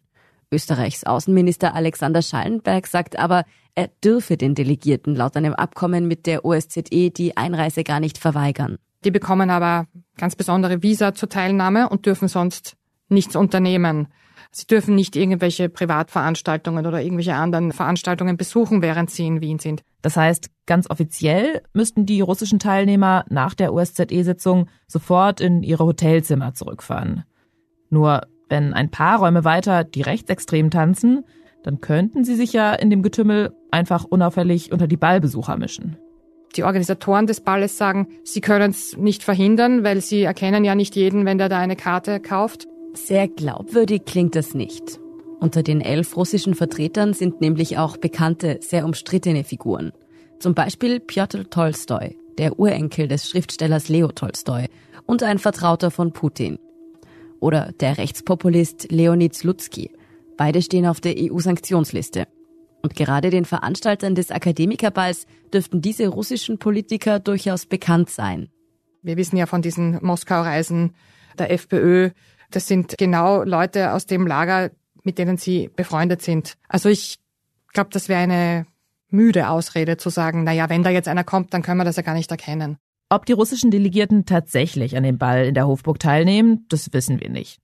Österreichs 0.52 1.06
Außenminister 1.06 1.74
Alexander 1.74 2.22
Schallenberg 2.22 2.86
sagt 2.88 3.18
aber, 3.18 3.46
er 3.74 3.90
dürfe 4.04 4.36
den 4.36 4.54
Delegierten 4.54 5.16
laut 5.16 5.38
einem 5.38 5.54
Abkommen 5.54 6.08
mit 6.08 6.26
der 6.26 6.44
OSZE 6.44 7.10
die 7.10 7.38
Einreise 7.38 7.84
gar 7.84 8.02
nicht 8.02 8.18
verweigern. 8.18 8.78
Die 9.06 9.12
bekommen 9.12 9.50
aber 9.50 9.88
ganz 10.18 10.36
besondere 10.36 10.84
Visa 10.84 11.14
zur 11.14 11.30
Teilnahme 11.30 11.88
und 11.88 12.06
dürfen 12.06 12.28
sonst 12.28 12.76
nichts 13.08 13.36
unternehmen. 13.36 14.10
Sie 14.52 14.68
dürfen 14.68 14.96
nicht 14.96 15.16
irgendwelche 15.16 15.70
Privatveranstaltungen 15.70 16.86
oder 16.86 17.02
irgendwelche 17.02 17.36
anderen 17.36 17.72
Veranstaltungen 17.72 18.36
besuchen, 18.36 18.82
während 18.82 19.10
sie 19.10 19.26
in 19.26 19.40
Wien 19.40 19.60
sind. 19.60 19.84
Das 20.02 20.18
heißt, 20.18 20.50
ganz 20.66 20.90
offiziell 20.90 21.62
müssten 21.74 22.06
die 22.06 22.20
russischen 22.20 22.60
Teilnehmer 22.60 23.24
nach 23.30 23.54
der 23.54 23.74
OSZE-Sitzung 23.74 24.68
sofort 24.88 25.40
in 25.40 25.64
ihre 25.64 25.86
Hotelzimmer 25.86 26.54
zurückfahren. 26.54 27.24
Nur 27.92 28.22
wenn 28.50 28.74
ein 28.74 28.90
paar 28.90 29.20
Räume 29.20 29.44
weiter 29.44 29.84
die 29.84 30.02
Rechtsextremen 30.02 30.72
tanzen, 30.72 31.24
dann 31.64 31.80
könnten 31.80 32.24
sie 32.24 32.36
sich 32.36 32.54
ja 32.54 32.74
in 32.74 32.90
dem 32.90 33.04
Getümmel 33.04 33.54
einfach 33.70 34.06
unauffällig 34.06 34.72
unter 34.72 34.88
die 34.88 34.98
Ballbesucher 34.98 35.58
mischen. 35.58 35.98
Die 36.56 36.64
Organisatoren 36.64 37.28
des 37.28 37.42
Balles 37.42 37.78
sagen, 37.78 38.08
sie 38.24 38.42
können 38.42 38.72
es 38.72 38.98
nicht 38.98 39.24
verhindern, 39.24 39.84
weil 39.84 40.02
sie 40.02 40.24
erkennen 40.24 40.66
ja 40.66 40.76
nicht 40.76 40.96
jeden, 40.96 41.26
wenn 41.26 41.38
der 41.38 41.50
da 41.50 41.60
eine 41.60 41.76
Karte 41.76 42.20
kauft. 42.20 42.68
Sehr 42.94 43.28
glaubwürdig 43.28 44.04
klingt 44.06 44.36
das 44.36 44.54
nicht. 44.54 45.00
Unter 45.40 45.64
den 45.64 45.82
elf 45.82 46.18
russischen 46.18 46.56
Vertretern 46.56 47.14
sind 47.14 47.40
nämlich 47.42 47.78
auch 47.78 47.98
bekannte, 47.98 48.60
sehr 48.62 48.86
umstrittene 48.86 49.44
Figuren. 49.44 49.92
Zum 50.40 50.54
Beispiel 50.54 51.00
Piotr 51.00 51.50
Tolstoi, 51.50 52.18
der 52.38 52.60
Urenkel 52.60 53.08
des 53.08 53.30
Schriftstellers 53.30 53.88
Leo 53.88 54.10
Tolstoi 54.10 54.68
und 55.06 55.24
ein 55.24 55.40
Vertrauter 55.40 55.90
von 55.90 56.12
Putin, 56.12 56.58
oder 57.42 57.74
der 57.74 57.98
Rechtspopulist 57.98 58.90
Leonid 58.90 59.36
Slutsky. 59.36 59.92
Beide 60.38 60.62
stehen 60.62 60.86
auf 60.86 61.02
der 61.02 61.16
EU-Sanktionsliste. 61.18 62.28
Und 62.82 62.96
gerade 62.96 63.30
den 63.30 63.46
Veranstaltern 63.46 64.16
des 64.16 64.32
Akademikerballs 64.32 65.26
dürften 65.54 65.82
diese 65.82 66.08
russischen 66.08 66.58
Politiker 66.58 67.20
durchaus 67.20 67.66
bekannt 67.66 68.10
sein. 68.10 68.50
Wir 69.02 69.18
wissen 69.18 69.36
ja 69.36 69.46
von 69.46 69.62
diesen 69.62 70.00
Moskau-Reisen 70.02 70.96
der 71.38 71.52
FPÖ. 71.52 72.12
Das 72.52 72.68
sind 72.68 72.98
genau 72.98 73.44
Leute 73.44 73.94
aus 73.94 74.06
dem 74.06 74.26
Lager, 74.26 74.72
mit 75.04 75.18
denen 75.18 75.38
sie 75.38 75.70
befreundet 75.76 76.22
sind. 76.22 76.58
Also 76.70 76.90
ich 76.90 77.20
glaube, 77.74 77.90
das 77.92 78.10
wäre 78.10 78.22
eine 78.22 78.66
müde 79.10 79.50
Ausrede 79.50 79.98
zu 79.98 80.10
sagen, 80.10 80.44
na 80.44 80.52
ja, 80.52 80.70
wenn 80.70 80.84
da 80.84 80.90
jetzt 80.90 81.08
einer 81.08 81.24
kommt, 81.24 81.54
dann 81.54 81.64
können 81.64 81.80
wir 81.80 81.86
das 81.86 81.98
ja 81.98 82.04
gar 82.04 82.14
nicht 82.14 82.32
erkennen. 82.32 82.78
Ob 83.12 83.26
die 83.26 83.34
russischen 83.34 83.72
Delegierten 83.72 84.26
tatsächlich 84.26 84.96
an 84.96 85.04
dem 85.04 85.18
Ball 85.18 85.46
in 85.46 85.54
der 85.54 85.68
Hofburg 85.68 86.00
teilnehmen, 86.00 86.66
das 86.70 86.94
wissen 86.94 87.20
wir 87.20 87.30
nicht. 87.30 87.60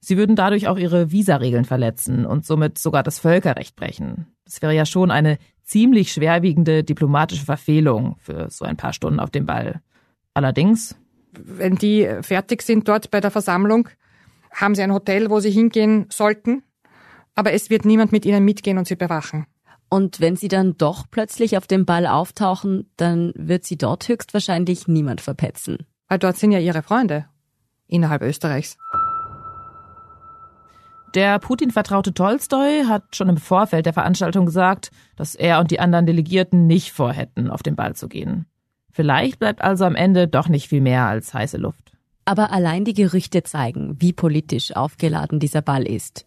Sie 0.00 0.16
würden 0.16 0.36
dadurch 0.36 0.68
auch 0.68 0.78
ihre 0.78 1.12
Visaregeln 1.12 1.66
verletzen 1.66 2.24
und 2.24 2.46
somit 2.46 2.78
sogar 2.78 3.02
das 3.02 3.18
Völkerrecht 3.18 3.76
brechen. 3.76 4.26
Das 4.46 4.62
wäre 4.62 4.74
ja 4.74 4.86
schon 4.86 5.10
eine 5.10 5.36
ziemlich 5.64 6.12
schwerwiegende 6.12 6.82
diplomatische 6.82 7.44
Verfehlung 7.44 8.16
für 8.20 8.48
so 8.48 8.64
ein 8.64 8.78
paar 8.78 8.94
Stunden 8.94 9.20
auf 9.20 9.30
dem 9.30 9.44
Ball. 9.44 9.82
Allerdings. 10.32 10.96
Wenn 11.32 11.74
die 11.74 12.08
fertig 12.22 12.62
sind 12.62 12.88
dort 12.88 13.10
bei 13.10 13.20
der 13.20 13.30
Versammlung, 13.30 13.90
haben 14.50 14.74
sie 14.74 14.82
ein 14.82 14.94
Hotel, 14.94 15.28
wo 15.28 15.40
sie 15.40 15.50
hingehen 15.50 16.06
sollten, 16.08 16.62
aber 17.34 17.52
es 17.52 17.68
wird 17.68 17.84
niemand 17.84 18.12
mit 18.12 18.24
ihnen 18.24 18.46
mitgehen 18.46 18.78
und 18.78 18.86
sie 18.86 18.96
bewachen. 18.96 19.44
Und 19.88 20.20
wenn 20.20 20.36
sie 20.36 20.48
dann 20.48 20.76
doch 20.76 21.06
plötzlich 21.10 21.56
auf 21.56 21.66
dem 21.66 21.84
Ball 21.84 22.06
auftauchen, 22.06 22.90
dann 22.96 23.32
wird 23.36 23.64
sie 23.64 23.78
dort 23.78 24.08
höchstwahrscheinlich 24.08 24.88
niemand 24.88 25.20
verpetzen. 25.20 25.86
Weil 26.08 26.18
dort 26.18 26.36
sind 26.36 26.52
ja 26.52 26.58
ihre 26.58 26.82
Freunde 26.82 27.26
innerhalb 27.86 28.22
Österreichs. 28.22 28.76
Der 31.14 31.38
Putin-vertraute 31.38 32.12
Tolstoi 32.12 32.84
hat 32.86 33.16
schon 33.16 33.28
im 33.28 33.38
Vorfeld 33.38 33.86
der 33.86 33.94
Veranstaltung 33.94 34.44
gesagt, 34.44 34.90
dass 35.16 35.34
er 35.34 35.60
und 35.60 35.70
die 35.70 35.80
anderen 35.80 36.04
Delegierten 36.04 36.66
nicht 36.66 36.92
vorhätten, 36.92 37.50
auf 37.50 37.62
den 37.62 37.76
Ball 37.76 37.94
zu 37.94 38.08
gehen. 38.08 38.46
Vielleicht 38.90 39.38
bleibt 39.38 39.62
also 39.62 39.84
am 39.84 39.94
Ende 39.94 40.28
doch 40.28 40.48
nicht 40.48 40.68
viel 40.68 40.80
mehr 40.80 41.06
als 41.06 41.32
heiße 41.32 41.56
Luft. 41.56 41.92
Aber 42.24 42.50
allein 42.50 42.84
die 42.84 42.92
Gerüchte 42.92 43.44
zeigen, 43.44 43.96
wie 43.98 44.12
politisch 44.12 44.74
aufgeladen 44.74 45.38
dieser 45.38 45.62
Ball 45.62 45.86
ist. 45.86 46.26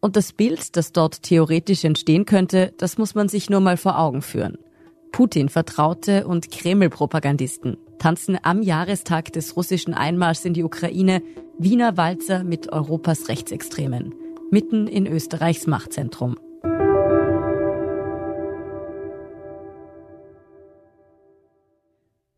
Und 0.00 0.16
das 0.16 0.32
Bild, 0.32 0.76
das 0.76 0.92
dort 0.92 1.22
theoretisch 1.22 1.84
entstehen 1.84 2.24
könnte, 2.24 2.72
das 2.78 2.96
muss 2.96 3.14
man 3.14 3.28
sich 3.28 3.50
nur 3.50 3.60
mal 3.60 3.76
vor 3.76 3.98
Augen 3.98 4.22
führen. 4.22 4.56
Putin-Vertraute 5.12 6.26
und 6.26 6.50
Kreml-Propagandisten 6.50 7.76
tanzen 7.98 8.38
am 8.42 8.62
Jahrestag 8.62 9.32
des 9.32 9.56
russischen 9.56 9.92
Einmarschs 9.92 10.44
in 10.44 10.54
die 10.54 10.64
Ukraine 10.64 11.22
Wiener 11.58 11.98
Walzer 11.98 12.44
mit 12.44 12.72
Europas 12.72 13.28
Rechtsextremen, 13.28 14.14
mitten 14.50 14.86
in 14.86 15.06
Österreichs 15.06 15.66
Machtzentrum. 15.66 16.38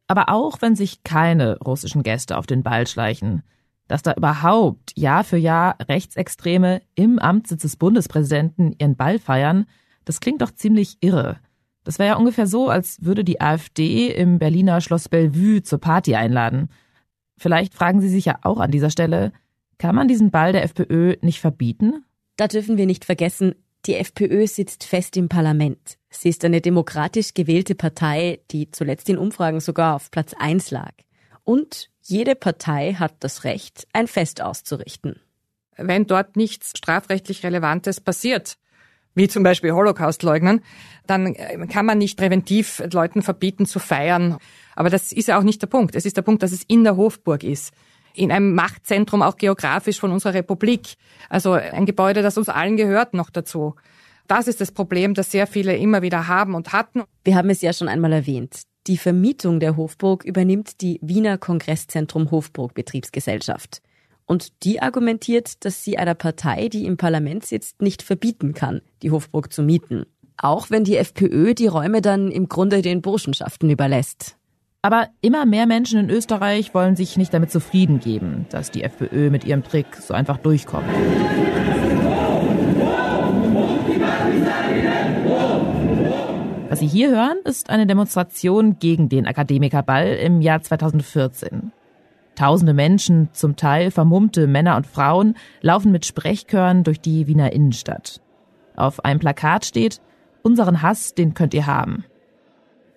Aber 0.09 0.29
auch 0.29 0.61
wenn 0.61 0.75
sich 0.75 1.05
keine 1.05 1.59
russischen 1.61 2.03
Gäste 2.03 2.37
auf 2.37 2.47
den 2.47 2.65
Ball 2.65 2.89
schleichen, 2.89 3.45
dass 3.89 4.03
da 4.03 4.15
überhaupt 4.15 4.93
Jahr 4.97 5.25
für 5.25 5.37
Jahr 5.37 5.77
Rechtsextreme 5.89 6.83
im 6.95 7.19
Amtssitz 7.19 7.63
des 7.63 7.77
Bundespräsidenten 7.77 8.75
ihren 8.79 8.97
Ball 8.97 9.19
feiern, 9.19 9.67
das 10.05 10.21
klingt 10.21 10.43
doch 10.43 10.51
ziemlich 10.51 10.99
irre. 11.01 11.39
Das 11.85 11.99
wäre 11.99 12.11
ja 12.11 12.17
ungefähr 12.17 12.47
so, 12.47 12.69
als 12.69 13.05
würde 13.05 13.25
die 13.25 13.41
AfD 13.41 14.09
im 14.09 14.39
Berliner 14.39 14.81
Schloss 14.81 15.09
Bellevue 15.09 15.63
zur 15.63 15.81
Party 15.81 16.15
einladen. 16.15 16.69
Vielleicht 17.37 17.75
fragen 17.75 18.01
Sie 18.01 18.09
sich 18.09 18.25
ja 18.25 18.39
auch 18.43 18.61
an 18.61 18.71
dieser 18.71 18.91
Stelle, 18.91 19.33
Kann 19.79 19.97
man 19.97 20.07
diesen 20.07 20.31
Ball 20.31 20.53
der 20.53 20.63
FPÖ 20.63 21.17
nicht 21.23 21.41
verbieten? 21.41 22.05
Da 22.37 22.47
dürfen 22.47 22.77
wir 22.77 22.87
nicht 22.87 23.05
vergessen, 23.05 23.57
die 23.87 23.97
FPÖ 23.97 24.47
sitzt 24.47 24.85
fest 24.85 25.17
im 25.17 25.29
Parlament. 25.29 25.99
Sie 26.09 26.29
ist 26.29 26.45
eine 26.45 26.61
demokratisch 26.61 27.35
gewählte 27.35 27.75
Partei, 27.75 28.39
die 28.53 28.71
zuletzt 28.71 29.09
in 29.09 29.19
Umfragen 29.19 29.59
sogar 29.59 29.97
auf 29.97 30.13
Platz 30.13 30.35
1 30.39 30.71
lag. 30.71 30.93
Und 31.45 31.91
jede 32.01 32.35
Partei 32.35 32.95
hat 32.95 33.15
das 33.21 33.45
Recht, 33.45 33.87
ein 33.93 34.07
Fest 34.07 34.41
auszurichten. 34.41 35.21
Wenn 35.77 36.07
dort 36.07 36.37
nichts 36.37 36.73
strafrechtlich 36.77 37.45
Relevantes 37.45 38.01
passiert, 38.01 38.57
wie 39.15 39.29
zum 39.29 39.43
Beispiel 39.43 39.73
Holocaust 39.73 40.23
leugnen, 40.23 40.63
dann 41.07 41.35
äh, 41.35 41.67
kann 41.67 41.87
man 41.87 41.99
nicht 41.99 42.19
präventiv 42.19 42.83
Leuten 42.93 43.23
verbieten 43.23 43.67
zu 43.67 43.79
feiern. 43.79 44.39
Aber 44.75 44.91
das 44.91 45.13
ist 45.13 45.29
ja 45.29 45.39
auch 45.39 45.43
nicht 45.43 45.61
der 45.63 45.67
Punkt. 45.67 45.95
Es 45.95 46.07
ist 46.07 46.17
der 46.17 46.23
Punkt, 46.23 46.43
dass 46.43 46.53
es 46.53 46.63
in 46.65 46.85
der 46.85 46.97
Hofburg 46.97 47.45
ist. 47.45 47.75
In 48.15 48.31
einem 48.31 48.55
Machtzentrum 48.55 49.23
auch 49.23 49.37
geografisch 49.37 49.99
von 49.99 50.13
unserer 50.13 50.35
Republik. 50.35 50.95
Also 51.29 51.53
ein 51.53 51.87
Gebäude, 51.87 52.23
das 52.23 52.39
uns 52.39 52.49
allen 52.49 52.77
gehört 52.77 53.15
noch 53.15 53.31
dazu. 53.31 53.75
Das 54.29 54.49
ist 54.49 54.61
das 54.61 54.73
Problem, 54.73 55.15
das 55.15 55.31
sehr 55.31 55.47
viele 55.47 55.77
immer 55.77 56.03
wieder 56.03 56.29
haben 56.29 56.55
und 56.55 56.73
hatten. 56.73 57.03
Wir 57.25 57.37
haben 57.37 57.51
es 57.51 57.63
ja 57.63 57.73
schon 57.73 57.89
einmal 57.89 58.13
erwähnt. 58.13 58.63
Die 58.89 58.97
Vermietung 58.97 59.61
der 59.61 59.77
Hofburg 59.77 60.25
übernimmt 60.25 60.81
die 60.81 60.99
Wiener 61.03 61.39
Kongresszentrum 61.39 62.33
Hofburg 62.33 62.75
Betriebsgesellschaft. 62.75 63.81
Und 64.27 64.65
die 64.65 64.83
argumentiert, 64.83 65.65
dass 65.65 65.85
sie 65.85 65.99
einer 65.99 66.15
Partei, 66.15 66.69
die 66.69 66.87
im 66.87 66.97
Parlament 66.97 67.47
sitzt, 67.47 67.81
nicht 67.81 68.03
verbieten 68.03 68.55
kann, 68.55 68.81
die 69.03 69.13
Hofburg 69.13 69.53
zu 69.53 69.63
mieten. 69.63 70.07
Auch 70.37 70.71
wenn 70.71 70.83
die 70.83 70.97
FPÖ 70.97 71.55
die 71.55 71.69
Räume 71.69 72.01
dann 72.01 72.33
im 72.33 72.49
Grunde 72.49 72.83
den 72.83 73.03
Burschenschaften 73.03 73.71
überlässt. 73.71 74.37
Aber 74.81 75.09
immer 75.21 75.47
mehr 75.47 75.67
Menschen 75.67 76.01
in 76.01 76.11
Österreich 76.11 76.75
wollen 76.75 76.97
sich 76.97 77.17
nicht 77.17 77.33
damit 77.33 77.53
zufrieden 77.53 78.01
geben, 78.01 78.47
dass 78.51 78.73
die 78.73 78.83
FPÖ 78.83 79.31
mit 79.31 79.45
ihrem 79.45 79.63
Trick 79.63 79.95
so 79.95 80.13
einfach 80.13 80.39
durchkommt. 80.39 80.89
Was 86.73 86.79
Sie 86.79 86.87
hier 86.87 87.11
hören, 87.11 87.37
ist 87.45 87.69
eine 87.69 87.87
Demonstration 87.87 88.79
gegen 88.79 89.11
den 89.11 89.27
Akademikerball 89.27 90.15
im 90.15 90.41
Jahr 90.41 90.63
2014. 90.63 91.71
Tausende 92.35 92.73
Menschen, 92.73 93.29
zum 93.35 93.57
Teil 93.57 93.91
vermummte 93.91 94.47
Männer 94.47 94.77
und 94.77 94.87
Frauen, 94.87 95.37
laufen 95.61 95.93
mit 95.93 96.07
Sprechchören 96.07 96.83
durch 96.83 96.99
die 96.99 97.27
Wiener 97.27 97.53
Innenstadt. 97.53 98.23
Auf 98.75 99.05
einem 99.05 99.21
Plakat 99.21 99.67
steht, 99.67 100.01
unseren 100.41 100.81
Hass, 100.81 101.13
den 101.13 101.35
könnt 101.35 101.53
ihr 101.53 101.67
haben. 101.67 102.07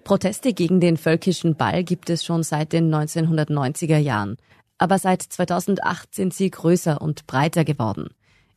Proteste 0.05 0.53
gegen 0.53 0.79
den 0.79 0.95
völkischen 0.95 1.57
Ball 1.57 1.83
gibt 1.83 2.09
es 2.09 2.23
schon 2.23 2.43
seit 2.43 2.71
den 2.71 2.89
1990er 2.95 3.97
Jahren. 3.97 4.37
Aber 4.77 4.99
seit 4.99 5.21
2008 5.21 6.15
sind 6.15 6.33
sie 6.33 6.49
größer 6.49 7.01
und 7.01 7.27
breiter 7.27 7.65
geworden. 7.65 8.07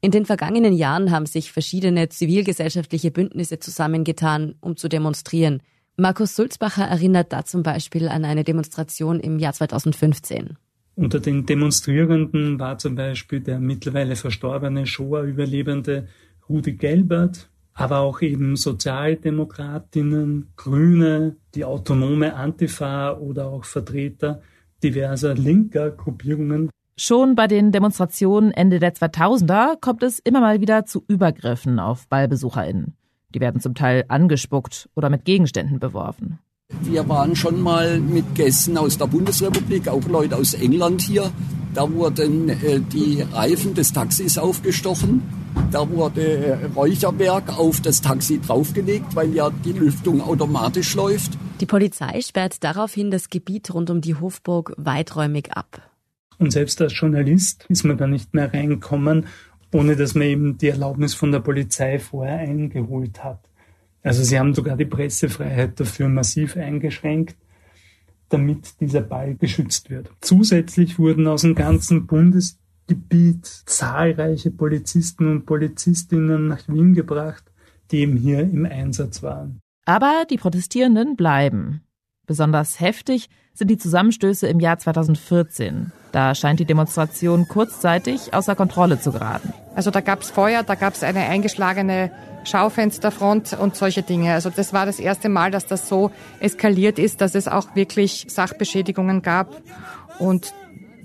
In 0.00 0.12
den 0.12 0.26
vergangenen 0.26 0.74
Jahren 0.74 1.10
haben 1.10 1.26
sich 1.26 1.50
verschiedene 1.50 2.08
zivilgesellschaftliche 2.08 3.10
Bündnisse 3.10 3.58
zusammengetan, 3.58 4.54
um 4.60 4.76
zu 4.76 4.88
demonstrieren. 4.88 5.60
Markus 5.96 6.36
Sulzbacher 6.36 6.84
erinnert 6.84 7.32
da 7.32 7.44
zum 7.44 7.64
Beispiel 7.64 8.08
an 8.08 8.24
eine 8.24 8.44
Demonstration 8.44 9.18
im 9.18 9.40
Jahr 9.40 9.54
2015. 9.54 10.56
Unter 10.94 11.18
den 11.18 11.46
Demonstrierenden 11.46 12.60
war 12.60 12.78
zum 12.78 12.94
Beispiel 12.94 13.40
der 13.40 13.58
mittlerweile 13.58 14.14
verstorbene 14.14 14.86
Shoah-Überlebende 14.86 16.06
Rudi 16.48 16.74
Gelbert, 16.74 17.50
aber 17.74 17.98
auch 17.98 18.22
eben 18.22 18.54
Sozialdemokratinnen, 18.54 20.52
Grüne, 20.54 21.36
die 21.56 21.64
autonome 21.64 22.34
Antifa 22.34 23.16
oder 23.16 23.46
auch 23.46 23.64
Vertreter 23.64 24.42
diverser 24.82 25.34
linker 25.34 25.90
Gruppierungen. 25.90 26.70
Schon 27.00 27.36
bei 27.36 27.46
den 27.46 27.70
Demonstrationen 27.70 28.50
Ende 28.50 28.80
der 28.80 28.92
2000er 28.92 29.80
kommt 29.80 30.02
es 30.02 30.18
immer 30.18 30.40
mal 30.40 30.60
wieder 30.60 30.84
zu 30.84 31.04
Übergriffen 31.06 31.78
auf 31.78 32.08
BallbesucherInnen. 32.08 32.96
Die 33.32 33.38
werden 33.38 33.60
zum 33.60 33.76
Teil 33.76 34.04
angespuckt 34.08 34.88
oder 34.96 35.08
mit 35.08 35.24
Gegenständen 35.24 35.78
beworfen. 35.78 36.40
Wir 36.80 37.08
waren 37.08 37.36
schon 37.36 37.60
mal 37.60 38.00
mit 38.00 38.34
Gästen 38.34 38.76
aus 38.76 38.98
der 38.98 39.06
Bundesrepublik, 39.06 39.86
auch 39.86 40.08
Leute 40.08 40.34
aus 40.34 40.54
England 40.54 41.02
hier. 41.02 41.30
Da 41.72 41.88
wurden 41.88 42.48
äh, 42.48 42.80
die 42.80 43.22
Reifen 43.22 43.74
des 43.74 43.92
Taxis 43.92 44.36
aufgestochen. 44.36 45.22
Da 45.70 45.88
wurde 45.88 46.22
äh, 46.22 46.64
Räucherwerk 46.74 47.56
auf 47.56 47.80
das 47.80 48.00
Taxi 48.00 48.40
draufgelegt, 48.40 49.14
weil 49.14 49.32
ja 49.32 49.50
die 49.50 49.72
Lüftung 49.72 50.20
automatisch 50.20 50.96
läuft. 50.96 51.38
Die 51.60 51.66
Polizei 51.66 52.20
sperrt 52.22 52.64
daraufhin 52.64 53.12
das 53.12 53.30
Gebiet 53.30 53.72
rund 53.72 53.88
um 53.88 54.00
die 54.00 54.16
Hofburg 54.16 54.74
weiträumig 54.76 55.52
ab. 55.52 55.87
Und 56.38 56.52
selbst 56.52 56.80
als 56.80 56.98
Journalist 56.98 57.66
ist 57.68 57.84
man 57.84 57.98
da 57.98 58.06
nicht 58.06 58.32
mehr 58.32 58.52
reinkommen, 58.52 59.26
ohne 59.72 59.96
dass 59.96 60.14
man 60.14 60.26
eben 60.26 60.58
die 60.58 60.68
Erlaubnis 60.68 61.14
von 61.14 61.32
der 61.32 61.40
Polizei 61.40 61.98
vorher 61.98 62.38
eingeholt 62.38 63.22
hat. 63.22 63.40
Also 64.02 64.22
sie 64.22 64.38
haben 64.38 64.54
sogar 64.54 64.76
die 64.76 64.84
Pressefreiheit 64.84 65.78
dafür 65.78 66.08
massiv 66.08 66.56
eingeschränkt, 66.56 67.36
damit 68.28 68.80
dieser 68.80 69.00
Ball 69.00 69.34
geschützt 69.34 69.90
wird. 69.90 70.10
Zusätzlich 70.20 70.98
wurden 70.98 71.26
aus 71.26 71.42
dem 71.42 71.54
ganzen 71.54 72.06
Bundesgebiet 72.06 73.44
zahlreiche 73.44 74.50
Polizisten 74.50 75.30
und 75.30 75.46
Polizistinnen 75.46 76.48
nach 76.48 76.68
Wien 76.68 76.94
gebracht, 76.94 77.44
die 77.90 77.98
eben 77.98 78.16
hier 78.16 78.40
im 78.40 78.66
Einsatz 78.66 79.22
waren. 79.22 79.60
Aber 79.84 80.24
die 80.30 80.36
Protestierenden 80.36 81.16
bleiben. 81.16 81.82
Besonders 82.26 82.78
heftig 82.78 83.30
sind 83.54 83.68
die 83.70 83.78
Zusammenstöße 83.78 84.46
im 84.46 84.60
Jahr 84.60 84.78
2014. 84.78 85.92
Da 86.12 86.34
scheint 86.34 86.60
die 86.60 86.64
Demonstration 86.64 87.48
kurzzeitig 87.48 88.32
außer 88.34 88.54
Kontrolle 88.54 89.00
zu 89.00 89.12
geraten. 89.12 89.52
Also 89.74 89.90
da 89.90 90.00
gab 90.00 90.22
es 90.22 90.30
Feuer, 90.30 90.62
da 90.62 90.74
gab 90.74 90.94
es 90.94 91.02
eine 91.02 91.20
eingeschlagene 91.20 92.10
Schaufensterfront 92.44 93.56
und 93.60 93.76
solche 93.76 94.02
Dinge. 94.02 94.32
Also 94.32 94.50
das 94.50 94.72
war 94.72 94.86
das 94.86 94.98
erste 94.98 95.28
Mal, 95.28 95.50
dass 95.50 95.66
das 95.66 95.88
so 95.88 96.10
eskaliert 96.40 96.98
ist, 96.98 97.20
dass 97.20 97.34
es 97.34 97.46
auch 97.46 97.74
wirklich 97.74 98.26
Sachbeschädigungen 98.28 99.22
gab 99.22 99.60
und 100.18 100.52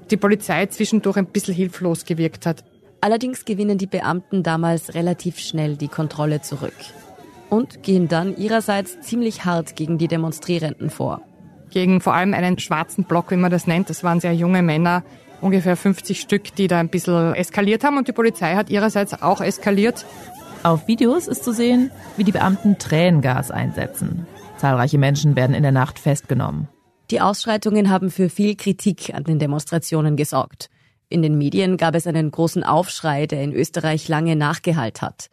die 0.09 0.17
Polizei 0.17 0.65
zwischendurch 0.67 1.17
ein 1.17 1.25
bisschen 1.25 1.53
hilflos 1.53 2.05
gewirkt 2.05 2.45
hat. 2.45 2.63
Allerdings 3.01 3.45
gewinnen 3.45 3.77
die 3.77 3.87
Beamten 3.87 4.43
damals 4.43 4.93
relativ 4.93 5.39
schnell 5.39 5.75
die 5.75 5.89
Kontrolle 5.89 6.41
zurück 6.41 6.73
und 7.49 7.83
gehen 7.83 8.07
dann 8.07 8.37
ihrerseits 8.37 9.01
ziemlich 9.01 9.45
hart 9.45 9.75
gegen 9.75 9.97
die 9.97 10.07
Demonstrierenden 10.07 10.89
vor. 10.89 11.21
Gegen 11.73 12.01
vor 12.01 12.13
allem 12.13 12.36
einen 12.36 12.59
schwarzen 12.59 13.03
Block, 13.03 13.31
wie 13.31 13.36
man 13.36 13.49
das 13.49 13.65
nennt. 13.65 13.89
Das 13.89 14.03
waren 14.03 14.19
sehr 14.19 14.36
junge 14.36 14.62
Männer, 14.62 15.01
ungefähr 15.41 15.75
50 15.75 16.21
Stück, 16.21 16.53
die 16.53 16.67
da 16.67 16.79
ein 16.79 16.89
bisschen 16.89 17.33
eskaliert 17.33 17.83
haben 17.83 17.97
und 17.97 18.07
die 18.07 18.12
Polizei 18.12 18.53
hat 18.53 18.69
ihrerseits 18.69 19.19
auch 19.23 19.41
eskaliert. 19.41 20.05
Auf 20.62 20.88
Videos 20.88 21.27
ist 21.27 21.43
zu 21.43 21.51
sehen, 21.51 21.89
wie 22.15 22.23
die 22.23 22.31
Beamten 22.31 22.77
Tränengas 22.77 23.49
einsetzen. 23.49 24.27
Zahlreiche 24.57 24.99
Menschen 24.99 25.36
werden 25.36 25.55
in 25.55 25.63
der 25.63 25.71
Nacht 25.71 25.97
festgenommen. 25.97 26.67
Die 27.09 27.21
Ausschreitungen 27.21 27.89
haben 27.89 28.12
für 28.12 28.29
viel 28.29 28.55
Kritik 28.55 29.12
an 29.15 29.23
den 29.23 29.39
Demonstrationen 29.39 30.15
gesorgt. 30.15 30.69
In 31.09 31.23
den 31.23 31.39
Medien 31.39 31.77
gab 31.77 31.95
es 31.95 32.05
einen 32.05 32.29
großen 32.29 32.63
Aufschrei, 32.63 33.25
der 33.25 33.41
in 33.41 33.51
Österreich 33.51 34.07
lange 34.07 34.36
nachgehalt 34.36 35.01
hat. 35.01 35.31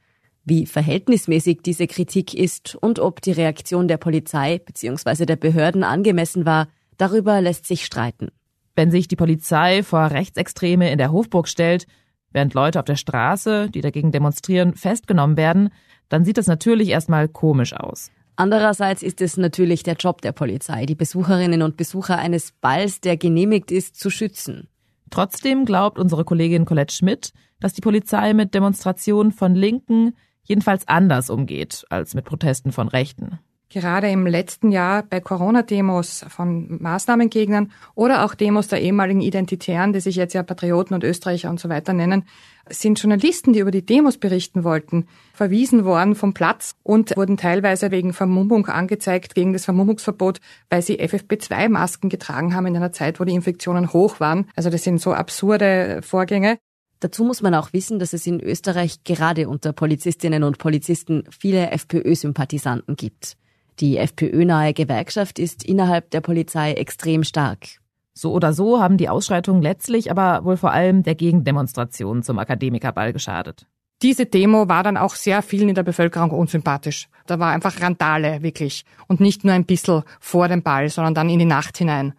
Wie 0.50 0.66
verhältnismäßig 0.66 1.60
diese 1.64 1.86
Kritik 1.86 2.34
ist 2.34 2.74
und 2.74 2.98
ob 2.98 3.22
die 3.22 3.30
Reaktion 3.30 3.86
der 3.86 3.98
Polizei 3.98 4.58
bzw. 4.58 5.24
der 5.24 5.36
Behörden 5.36 5.84
angemessen 5.84 6.44
war, 6.44 6.66
darüber 6.96 7.40
lässt 7.40 7.66
sich 7.66 7.84
streiten. 7.84 8.32
Wenn 8.74 8.90
sich 8.90 9.06
die 9.06 9.14
Polizei 9.14 9.84
vor 9.84 10.10
Rechtsextreme 10.10 10.90
in 10.90 10.98
der 10.98 11.12
Hofburg 11.12 11.46
stellt, 11.46 11.86
während 12.32 12.52
Leute 12.52 12.80
auf 12.80 12.84
der 12.84 12.96
Straße, 12.96 13.70
die 13.70 13.80
dagegen 13.80 14.10
demonstrieren, 14.10 14.74
festgenommen 14.74 15.36
werden, 15.36 15.68
dann 16.08 16.24
sieht 16.24 16.36
das 16.36 16.48
natürlich 16.48 16.88
erstmal 16.88 17.28
komisch 17.28 17.72
aus. 17.72 18.10
Andererseits 18.34 19.04
ist 19.04 19.20
es 19.20 19.36
natürlich 19.36 19.84
der 19.84 19.94
Job 19.94 20.20
der 20.20 20.32
Polizei, 20.32 20.84
die 20.84 20.96
Besucherinnen 20.96 21.62
und 21.62 21.76
Besucher 21.76 22.18
eines 22.18 22.50
Balls, 22.60 23.00
der 23.00 23.16
genehmigt 23.16 23.70
ist, 23.70 23.94
zu 23.94 24.10
schützen. 24.10 24.66
Trotzdem 25.10 25.64
glaubt 25.64 25.96
unsere 25.96 26.24
Kollegin 26.24 26.64
Colette 26.64 26.92
Schmidt, 26.92 27.32
dass 27.60 27.72
die 27.72 27.82
Polizei 27.82 28.34
mit 28.34 28.52
Demonstrationen 28.52 29.30
von 29.30 29.54
Linken, 29.54 30.16
jedenfalls 30.42 30.86
anders 30.88 31.30
umgeht 31.30 31.84
als 31.90 32.14
mit 32.14 32.24
Protesten 32.24 32.72
von 32.72 32.88
Rechten. 32.88 33.38
Gerade 33.72 34.08
im 34.10 34.26
letzten 34.26 34.72
Jahr 34.72 35.04
bei 35.04 35.20
Corona-Demos 35.20 36.24
von 36.28 36.82
Maßnahmengegnern 36.82 37.70
oder 37.94 38.24
auch 38.24 38.34
Demos 38.34 38.66
der 38.66 38.82
ehemaligen 38.82 39.20
Identitären, 39.20 39.92
die 39.92 40.00
sich 40.00 40.16
jetzt 40.16 40.34
ja 40.34 40.42
Patrioten 40.42 40.92
und 40.92 41.04
Österreicher 41.04 41.50
und 41.50 41.60
so 41.60 41.68
weiter 41.68 41.92
nennen, 41.92 42.24
sind 42.68 43.00
Journalisten, 43.00 43.52
die 43.52 43.60
über 43.60 43.70
die 43.70 43.86
Demos 43.86 44.18
berichten 44.18 44.64
wollten, 44.64 45.06
verwiesen 45.34 45.84
worden 45.84 46.16
vom 46.16 46.34
Platz 46.34 46.74
und 46.82 47.16
wurden 47.16 47.36
teilweise 47.36 47.92
wegen 47.92 48.12
Vermummung 48.12 48.66
angezeigt, 48.66 49.36
gegen 49.36 49.52
das 49.52 49.66
Vermummungsverbot, 49.66 50.40
weil 50.68 50.82
sie 50.82 51.00
FFP2-Masken 51.00 52.10
getragen 52.10 52.56
haben 52.56 52.66
in 52.66 52.74
einer 52.74 52.90
Zeit, 52.90 53.20
wo 53.20 53.24
die 53.24 53.34
Infektionen 53.34 53.92
hoch 53.92 54.18
waren. 54.18 54.48
Also 54.56 54.70
das 54.70 54.82
sind 54.82 55.00
so 55.00 55.12
absurde 55.12 56.00
Vorgänge. 56.02 56.58
Dazu 57.00 57.24
muss 57.24 57.40
man 57.40 57.54
auch 57.54 57.72
wissen, 57.72 57.98
dass 57.98 58.12
es 58.12 58.26
in 58.26 58.40
Österreich 58.40 59.04
gerade 59.04 59.48
unter 59.48 59.72
Polizistinnen 59.72 60.44
und 60.44 60.58
Polizisten 60.58 61.24
viele 61.30 61.70
FPÖ-Sympathisanten 61.70 62.94
gibt. 62.94 63.36
Die 63.80 63.96
FPÖ-nahe 63.96 64.74
Gewerkschaft 64.74 65.38
ist 65.38 65.64
innerhalb 65.64 66.10
der 66.10 66.20
Polizei 66.20 66.74
extrem 66.74 67.24
stark. 67.24 67.80
So 68.12 68.32
oder 68.32 68.52
so 68.52 68.80
haben 68.80 68.98
die 68.98 69.08
Ausschreitungen 69.08 69.62
letztlich 69.62 70.10
aber 70.10 70.44
wohl 70.44 70.58
vor 70.58 70.72
allem 70.72 71.02
der 71.02 71.14
Gegendemonstration 71.14 72.22
zum 72.22 72.38
Akademikerball 72.38 73.14
geschadet. 73.14 73.66
Diese 74.02 74.26
Demo 74.26 74.68
war 74.68 74.82
dann 74.82 74.98
auch 74.98 75.14
sehr 75.14 75.40
vielen 75.40 75.70
in 75.70 75.74
der 75.74 75.82
Bevölkerung 75.82 76.30
unsympathisch. 76.30 77.08
Da 77.26 77.38
war 77.38 77.52
einfach 77.52 77.80
Randale, 77.80 78.42
wirklich. 78.42 78.84
Und 79.08 79.20
nicht 79.20 79.44
nur 79.44 79.54
ein 79.54 79.64
bisschen 79.64 80.02
vor 80.18 80.48
dem 80.48 80.62
Ball, 80.62 80.90
sondern 80.90 81.14
dann 81.14 81.30
in 81.30 81.38
die 81.38 81.44
Nacht 81.46 81.78
hinein. 81.78 82.14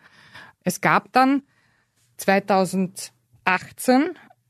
Es 0.64 0.82
gab 0.82 1.12
dann 1.12 1.44
2018 2.18 3.12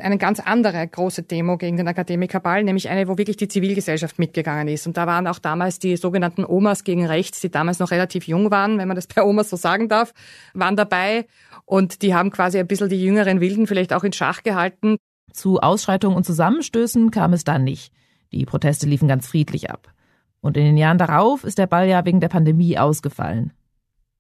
eine 0.02 0.18
ganz 0.18 0.40
andere 0.40 0.88
große 0.88 1.24
Demo 1.24 1.58
gegen 1.58 1.78
den 1.78 1.88
Akademikerball, 1.88 2.64
nämlich 2.64 2.90
eine, 2.90 3.08
wo 3.08 3.18
wirklich 3.18 3.38
die 3.38 3.48
Zivilgesellschaft 3.48 4.20
mitgegangen 4.20 4.68
ist. 4.68 4.88
Und 4.88 4.98
da 4.98 5.08
waren 5.08 5.28
auch 5.28 5.40
damals 5.40 5.80
die 5.80 5.98
sogenannten 5.98 6.46
Omas 6.46 6.84
gegen 6.84 7.06
rechts, 7.06 7.42
die 7.42 7.50
damals 7.50 7.80
noch 7.80 7.92
relativ 7.92 8.28
jung 8.28 8.52
waren, 8.52 8.78
wenn 8.78 8.88
man 8.88 8.96
das 8.96 9.08
bei 9.16 9.24
Omas 9.24 9.50
so 9.50 9.56
sagen 9.56 9.90
darf, 9.90 10.14
waren 10.54 10.76
dabei. 10.76 11.26
Und 11.66 12.02
die 12.02 12.14
haben 12.14 12.32
quasi 12.32 12.60
ein 12.60 12.68
bisschen 12.68 12.90
die 12.90 13.02
jüngeren 13.02 13.40
Wilden 13.40 13.68
vielleicht 13.68 13.94
auch 13.94 14.04
in 14.04 14.14
Schach 14.14 14.44
gehalten. 14.44 14.98
Zu 15.34 15.60
Ausschreitungen 15.60 16.18
und 16.18 16.26
Zusammenstößen 16.26 17.12
kam 17.12 17.34
es 17.34 17.44
dann 17.44 17.64
nicht. 17.64 17.94
Die 18.32 18.46
Proteste 18.46 18.88
liefen 18.88 19.08
ganz 19.08 19.28
friedlich 19.28 19.70
ab. 19.70 19.94
Und 20.42 20.58
in 20.58 20.66
den 20.66 20.78
Jahren 20.78 20.98
darauf 20.98 21.44
ist 21.44 21.58
der 21.58 21.68
Ball 21.68 21.88
ja 21.88 22.04
wegen 22.06 22.20
der 22.20 22.30
Pandemie 22.30 22.78
ausgefallen. 22.78 23.54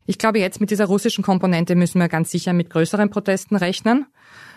Ich 0.05 0.17
glaube, 0.17 0.39
jetzt 0.39 0.59
mit 0.59 0.71
dieser 0.71 0.85
russischen 0.85 1.23
Komponente 1.23 1.75
müssen 1.75 1.99
wir 1.99 2.09
ganz 2.09 2.31
sicher 2.31 2.53
mit 2.53 2.69
größeren 2.69 3.09
Protesten 3.09 3.55
rechnen. 3.55 4.05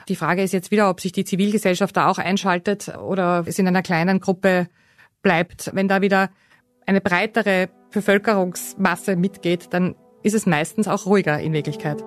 Die 0.08 0.16
Frage 0.16 0.42
ist 0.42 0.52
jetzt 0.52 0.70
wieder, 0.70 0.90
ob 0.90 1.00
sich 1.00 1.12
die 1.12 1.24
Zivilgesellschaft 1.24 1.96
da 1.96 2.08
auch 2.08 2.18
einschaltet 2.18 2.92
oder 2.98 3.44
es 3.46 3.58
in 3.58 3.66
einer 3.66 3.82
kleinen 3.82 4.20
Gruppe 4.20 4.68
bleibt. 5.22 5.70
Wenn 5.74 5.88
da 5.88 6.02
wieder 6.02 6.28
eine 6.86 7.00
breitere 7.00 7.68
Bevölkerungsmasse 7.92 9.16
mitgeht, 9.16 9.68
dann 9.72 9.94
ist 10.22 10.34
es 10.34 10.46
meistens 10.46 10.88
auch 10.88 11.06
ruhiger 11.06 11.40
in 11.40 11.52
Wirklichkeit. 11.52 12.04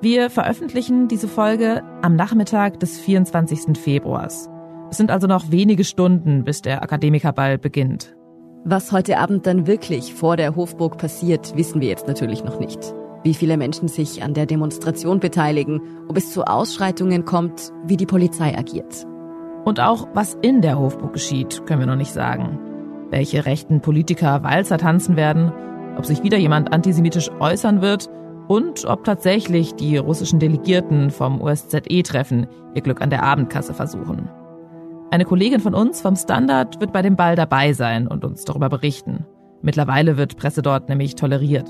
Wir 0.00 0.30
veröffentlichen 0.30 1.08
diese 1.08 1.28
Folge 1.28 1.82
am 2.00 2.16
Nachmittag 2.16 2.80
des 2.80 2.98
24. 2.98 3.78
Februars. 3.78 4.48
Es 4.90 4.96
sind 4.96 5.10
also 5.10 5.26
noch 5.26 5.50
wenige 5.50 5.84
Stunden, 5.84 6.44
bis 6.44 6.62
der 6.62 6.82
Akademikerball 6.82 7.58
beginnt. 7.58 8.16
Was 8.64 8.92
heute 8.92 9.18
Abend 9.18 9.46
dann 9.46 9.66
wirklich 9.66 10.14
vor 10.14 10.36
der 10.36 10.56
Hofburg 10.56 10.96
passiert, 10.96 11.56
wissen 11.56 11.80
wir 11.80 11.88
jetzt 11.88 12.06
natürlich 12.06 12.44
noch 12.44 12.58
nicht 12.58 12.94
wie 13.24 13.34
viele 13.34 13.56
Menschen 13.56 13.88
sich 13.88 14.22
an 14.22 14.34
der 14.34 14.46
Demonstration 14.46 15.20
beteiligen, 15.20 15.80
ob 16.08 16.16
es 16.16 16.32
zu 16.32 16.44
Ausschreitungen 16.44 17.24
kommt, 17.24 17.72
wie 17.86 17.96
die 17.96 18.06
Polizei 18.06 18.56
agiert. 18.56 19.06
Und 19.64 19.80
auch 19.80 20.08
was 20.14 20.36
in 20.42 20.60
der 20.60 20.78
Hofburg 20.78 21.12
geschieht, 21.12 21.64
können 21.66 21.80
wir 21.80 21.86
noch 21.86 21.96
nicht 21.96 22.12
sagen. 22.12 22.58
Welche 23.10 23.46
rechten 23.46 23.80
Politiker 23.80 24.42
Walzer 24.42 24.78
tanzen 24.78 25.16
werden, 25.16 25.52
ob 25.96 26.06
sich 26.06 26.22
wieder 26.22 26.38
jemand 26.38 26.72
antisemitisch 26.72 27.30
äußern 27.38 27.80
wird 27.82 28.08
und 28.48 28.84
ob 28.86 29.04
tatsächlich 29.04 29.74
die 29.74 29.96
russischen 29.96 30.40
Delegierten 30.40 31.10
vom 31.10 31.40
OSZE-Treffen 31.40 32.46
ihr 32.74 32.82
Glück 32.82 33.00
an 33.00 33.10
der 33.10 33.22
Abendkasse 33.22 33.74
versuchen. 33.74 34.28
Eine 35.10 35.26
Kollegin 35.26 35.60
von 35.60 35.74
uns 35.74 36.00
vom 36.00 36.16
Standard 36.16 36.80
wird 36.80 36.92
bei 36.92 37.02
dem 37.02 37.16
Ball 37.16 37.36
dabei 37.36 37.74
sein 37.74 38.08
und 38.08 38.24
uns 38.24 38.44
darüber 38.44 38.68
berichten. 38.68 39.26
Mittlerweile 39.60 40.16
wird 40.16 40.36
Presse 40.38 40.62
dort 40.62 40.88
nämlich 40.88 41.14
toleriert. 41.14 41.68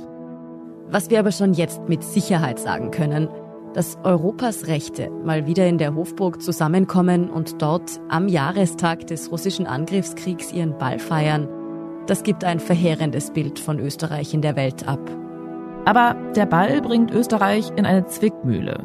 Was 0.92 1.08
wir 1.08 1.18
aber 1.18 1.32
schon 1.32 1.54
jetzt 1.54 1.88
mit 1.88 2.04
Sicherheit 2.04 2.58
sagen 2.58 2.90
können, 2.90 3.28
dass 3.72 3.96
Europas 4.04 4.66
Rechte 4.66 5.10
mal 5.24 5.46
wieder 5.46 5.66
in 5.66 5.78
der 5.78 5.94
Hofburg 5.94 6.42
zusammenkommen 6.42 7.30
und 7.30 7.62
dort 7.62 7.98
am 8.10 8.28
Jahrestag 8.28 9.06
des 9.06 9.32
russischen 9.32 9.66
Angriffskriegs 9.66 10.52
ihren 10.52 10.76
Ball 10.76 10.98
feiern, 10.98 11.48
das 12.06 12.24
gibt 12.24 12.44
ein 12.44 12.60
verheerendes 12.60 13.30
Bild 13.30 13.58
von 13.58 13.78
Österreich 13.78 14.34
in 14.34 14.42
der 14.42 14.54
Welt 14.54 14.86
ab. 14.86 15.00
Aber 15.86 16.14
der 16.36 16.44
Ball 16.44 16.82
bringt 16.82 17.10
Österreich 17.10 17.70
in 17.76 17.86
eine 17.86 18.04
Zwickmühle. 18.04 18.84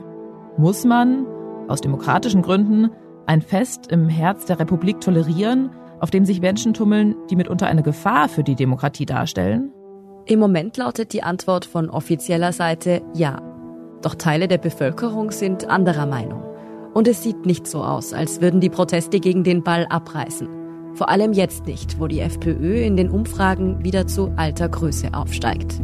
Muss 0.57 0.85
man, 0.85 1.25
aus 1.67 1.81
demokratischen 1.81 2.41
Gründen, 2.41 2.89
ein 3.25 3.41
Fest 3.41 3.91
im 3.91 4.07
Herz 4.07 4.45
der 4.45 4.59
Republik 4.59 5.01
tolerieren, 5.01 5.71
auf 5.99 6.09
dem 6.09 6.23
sich 6.23 6.39
Menschen 6.39 6.73
tummeln, 6.73 7.15
die 7.29 7.35
mitunter 7.35 7.67
eine 7.67 7.83
Gefahr 7.83 8.29
für 8.29 8.45
die 8.45 8.55
Demokratie 8.55 9.05
darstellen? 9.05 9.73
Im 10.29 10.39
Moment 10.39 10.75
lautet 10.75 11.13
die 11.13 11.23
Antwort 11.23 11.63
von 11.63 11.89
offizieller 11.89 12.51
Seite 12.51 13.01
ja. 13.13 13.41
Doch 14.01 14.15
Teile 14.15 14.49
der 14.49 14.57
Bevölkerung 14.57 15.31
sind 15.31 15.69
anderer 15.69 16.05
Meinung. 16.05 16.43
Und 16.93 17.07
es 17.07 17.23
sieht 17.23 17.45
nicht 17.45 17.65
so 17.65 17.81
aus, 17.81 18.11
als 18.11 18.41
würden 18.41 18.59
die 18.59 18.69
Proteste 18.69 19.21
gegen 19.21 19.45
den 19.45 19.63
Ball 19.63 19.85
abreißen. 19.89 20.49
Vor 20.95 21.07
allem 21.07 21.31
jetzt 21.31 21.65
nicht, 21.65 21.97
wo 21.99 22.07
die 22.07 22.19
FPÖ 22.19 22.81
in 22.83 22.97
den 22.97 23.09
Umfragen 23.09 23.85
wieder 23.85 24.05
zu 24.07 24.33
alter 24.35 24.67
Größe 24.67 25.13
aufsteigt. 25.13 25.79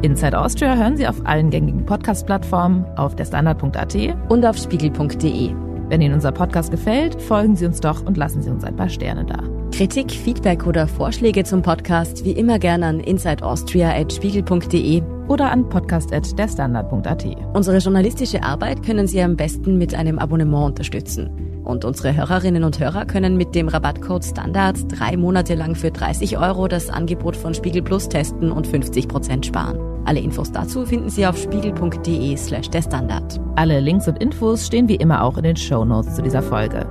Inside 0.00 0.38
Austria 0.38 0.74
hören 0.74 0.96
Sie 0.96 1.06
auf 1.06 1.20
allen 1.24 1.50
gängigen 1.50 1.84
Podcast-Plattformen, 1.84 2.86
auf 2.96 3.14
der 3.14 3.26
Standard.at 3.26 3.94
und 4.30 4.46
auf 4.46 4.56
spiegel.de. 4.56 5.50
Wenn 5.88 6.00
Ihnen 6.00 6.14
unser 6.14 6.32
Podcast 6.32 6.70
gefällt, 6.70 7.20
folgen 7.20 7.56
Sie 7.56 7.66
uns 7.66 7.80
doch 7.80 8.06
und 8.06 8.16
lassen 8.16 8.40
Sie 8.40 8.50
uns 8.50 8.64
ein 8.64 8.76
paar 8.76 8.88
Sterne 8.88 9.26
da. 9.26 9.65
Kritik, 9.72 10.10
Feedback 10.10 10.66
oder 10.66 10.88
Vorschläge 10.88 11.44
zum 11.44 11.62
Podcast 11.62 12.24
wie 12.24 12.32
immer 12.32 12.58
gerne 12.58 12.86
an 12.86 13.00
insideaustria.spiegel.de 13.00 15.02
oder 15.28 15.50
an 15.50 15.68
podcast.derstandard.at. 15.68 17.26
Unsere 17.52 17.78
journalistische 17.78 18.42
Arbeit 18.42 18.82
können 18.82 19.06
Sie 19.06 19.20
am 19.20 19.36
besten 19.36 19.76
mit 19.76 19.94
einem 19.94 20.18
Abonnement 20.18 20.66
unterstützen. 20.66 21.62
Und 21.64 21.84
unsere 21.84 22.16
Hörerinnen 22.16 22.64
und 22.64 22.78
Hörer 22.78 23.06
können 23.06 23.36
mit 23.36 23.54
dem 23.54 23.68
Rabattcode 23.68 24.24
Standard 24.24 24.76
drei 24.88 25.16
Monate 25.16 25.54
lang 25.54 25.74
für 25.74 25.90
30 25.90 26.38
Euro 26.38 26.68
das 26.68 26.88
Angebot 26.88 27.36
von 27.36 27.54
Spiegel 27.54 27.82
Plus 27.82 28.08
testen 28.08 28.52
und 28.52 28.66
50 28.66 29.08
Prozent 29.08 29.46
sparen. 29.46 29.96
Alle 30.06 30.20
Infos 30.20 30.52
dazu 30.52 30.86
finden 30.86 31.10
Sie 31.10 31.26
auf 31.26 31.36
spiegel.de 31.36 32.36
slash 32.36 32.70
der 32.70 32.82
Standard. 32.82 33.40
Alle 33.56 33.80
Links 33.80 34.06
und 34.06 34.22
Infos 34.22 34.64
stehen 34.64 34.88
wie 34.88 34.94
immer 34.94 35.24
auch 35.24 35.36
in 35.36 35.42
den 35.42 35.56
Show 35.56 35.84
Notes 35.84 36.14
zu 36.14 36.22
dieser 36.22 36.42
Folge. 36.42 36.86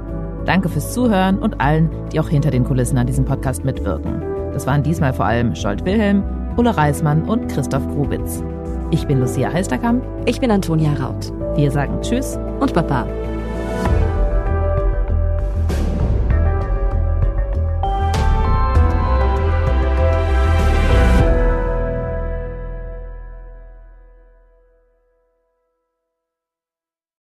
Danke 0.45 0.69
fürs 0.69 0.93
Zuhören 0.93 1.39
und 1.39 1.59
allen, 1.59 1.89
die 2.11 2.19
auch 2.19 2.29
hinter 2.29 2.51
den 2.51 2.63
Kulissen 2.63 2.97
an 2.97 3.07
diesem 3.07 3.25
Podcast 3.25 3.65
mitwirken. 3.65 4.21
Das 4.53 4.67
waren 4.67 4.83
diesmal 4.83 5.13
vor 5.13 5.25
allem 5.25 5.55
Scholt 5.55 5.83
Wilhelm, 5.85 6.23
Ulla 6.55 6.71
Reismann 6.71 7.23
und 7.23 7.51
Christoph 7.51 7.87
Grubitz. 7.87 8.43
Ich 8.91 9.05
bin 9.07 9.19
Lucia 9.19 9.51
Heisterkamp. 9.51 10.03
Ich 10.25 10.39
bin 10.39 10.51
Antonia 10.51 10.93
Raut. 10.93 11.33
Wir 11.55 11.71
sagen 11.71 11.99
Tschüss 12.01 12.37
und 12.59 12.73
Baba. 12.73 13.07